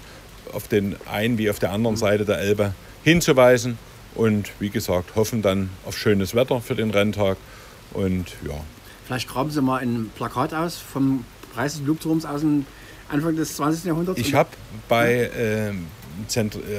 auf 0.54 0.70
den 0.70 0.96
einen 1.06 1.38
wie 1.38 1.50
auf 1.50 1.60
der 1.60 1.72
anderen 1.72 1.96
mhm. 1.96 2.00
Seite 2.00 2.26
der 2.26 2.40
Elbe 2.40 2.74
hinzuweisen. 3.04 3.78
Und 4.16 4.52
wie 4.60 4.70
gesagt, 4.70 5.16
hoffen 5.16 5.42
dann 5.42 5.70
auf 5.86 5.98
schönes 5.98 6.34
Wetter 6.34 6.62
für 6.62 6.76
den 6.76 6.92
Renntag. 6.92 7.36
Und 7.92 8.28
ja. 8.48 8.56
Vielleicht 9.06 9.28
graben 9.28 9.52
Sie 9.52 9.62
mal 9.62 9.82
ein 9.82 10.10
Plakat 10.16 10.54
aus 10.54 10.78
vom 10.78 11.26
Preis 11.56 11.74
des 11.74 11.82
Flugturms 11.82 12.26
aus 12.26 12.42
dem 12.42 12.66
Anfang 13.10 13.36
des 13.36 13.56
20. 13.56 13.86
Jahrhunderts? 13.86 14.20
Ich 14.20 14.34
habe 14.34 14.50
bei 14.90 15.30
ähm, 15.38 15.88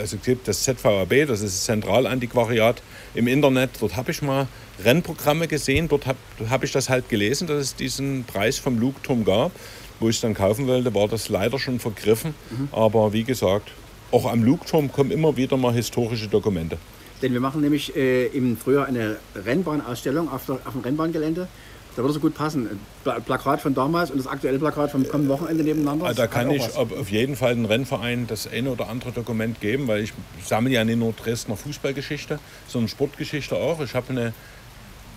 also 0.01 0.17
das 0.45 0.63
ZVAB, 0.63 1.27
das 1.27 1.41
ist 1.41 1.57
das 1.57 1.65
Zentralantiquariat 1.65 2.83
im 3.15 3.27
Internet, 3.27 3.71
dort 3.81 3.97
habe 3.97 4.11
ich 4.11 4.23
mal 4.23 4.49
Rennprogramme 4.85 5.49
gesehen, 5.49 5.89
dort 5.89 6.07
habe 6.07 6.19
hab 6.49 6.65
ich 6.65 6.73
das 6.73 6.89
halt 6.89 7.09
gelesen, 7.09 7.47
dass 7.47 7.59
es 7.59 7.75
diesen 7.75 8.25
Preis 8.25 8.59
vom 8.59 8.79
Lugturm 8.79 9.25
gab. 9.25 9.53
Wo 9.99 10.11
ich 10.11 10.17
es 10.17 10.21
dann 10.21 10.35
kaufen 10.35 10.67
wollte, 10.67 10.95
war 10.95 11.09
das 11.09 11.31
leider 11.31 11.59
schon 11.59 11.81
vergriffen. 11.81 12.35
Mhm. 12.51 12.69
Aber 12.71 13.15
wie 13.15 13.25
gesagt, 13.25 13.71
auch 14.13 14.31
am 14.31 14.43
Lugturm 14.43 14.93
kommen 14.93 15.11
immer 15.11 15.39
wieder 15.39 15.57
mal 15.57 15.73
historische 15.73 16.29
Dokumente. 16.29 16.77
Denn 17.23 17.33
wir 17.33 17.41
machen 17.41 17.63
nämlich 17.63 17.97
äh, 17.97 18.27
im 18.27 18.59
Frühjahr 18.59 18.85
eine 18.87 19.17
Rennbahnausstellung 19.35 20.31
auf, 20.31 20.45
der, 20.45 20.57
auf 20.67 20.73
dem 20.73 20.83
Rennbahngelände. 20.83 21.49
Da 21.97 22.03
würde 22.03 22.13
so 22.13 22.21
gut 22.21 22.35
passen. 22.35 22.79
Plakat 23.25 23.63
von 23.63 23.75
damals 23.75 24.11
und 24.11 24.19
das 24.19 24.27
aktuelle 24.27 24.59
Plakat 24.59 24.91
vom 24.91 25.09
kommenden 25.09 25.33
Wochenende 25.33 25.65
nebeneinander. 25.65 26.13
Da 26.13 26.27
kann 26.27 26.51
ich 26.51 26.77
auf 26.77 27.11
jeden 27.11 27.37
Fall 27.37 27.55
den 27.55 27.65
Rennverein 27.65 28.27
das 28.27 28.47
eine 28.47 28.71
oder 28.71 28.91
andere 28.91 29.13
Dokument 29.13 29.63
geben, 29.63 29.89
weil 29.89 30.03
ich 30.03 30.13
sammle 30.45 30.73
ja 30.73 30.85
nicht 30.85 30.99
nur 30.99 31.15
Dresdner 31.15 31.57
Fußballgeschichte, 31.57 32.39
sondern 32.69 32.89
Sportgeschichte 32.89 33.57
auch. 33.57 33.81
Ich 33.81 33.95
habe 33.95 34.11
eine, 34.11 34.35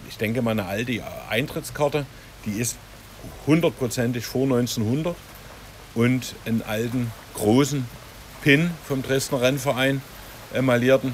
ich 0.08 0.18
denke 0.18 0.42
mal, 0.42 0.52
eine 0.52 0.68
alte 0.68 1.04
Eintrittskarte, 1.30 2.06
die 2.46 2.52
ist 2.52 2.78
hundertprozentig 3.46 4.26
vor 4.26 4.44
1900 4.44 5.18
und 5.96 6.34
einen 6.46 6.62
alten 6.62 7.12
großen 7.34 7.86
Pin 8.42 8.72
vom 8.88 9.04
Dresdner 9.04 9.42
Rennverein 9.42 10.02
emaillierten. 10.54 11.14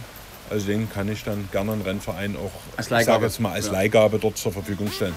Also 0.51 0.67
den 0.67 0.91
kann 0.91 1.11
ich 1.11 1.23
dann 1.23 1.49
gerne 1.51 1.71
einen 1.71 1.81
Rennverein 1.81 2.35
auch 2.35 2.51
als 2.77 2.91
Leihgabe, 2.91 3.31
mal, 3.39 3.53
als 3.53 3.65
ja. 3.65 3.71
Leihgabe 3.71 4.19
dort 4.19 4.37
zur 4.37 4.51
Verfügung 4.51 4.91
stellen. 4.91 5.15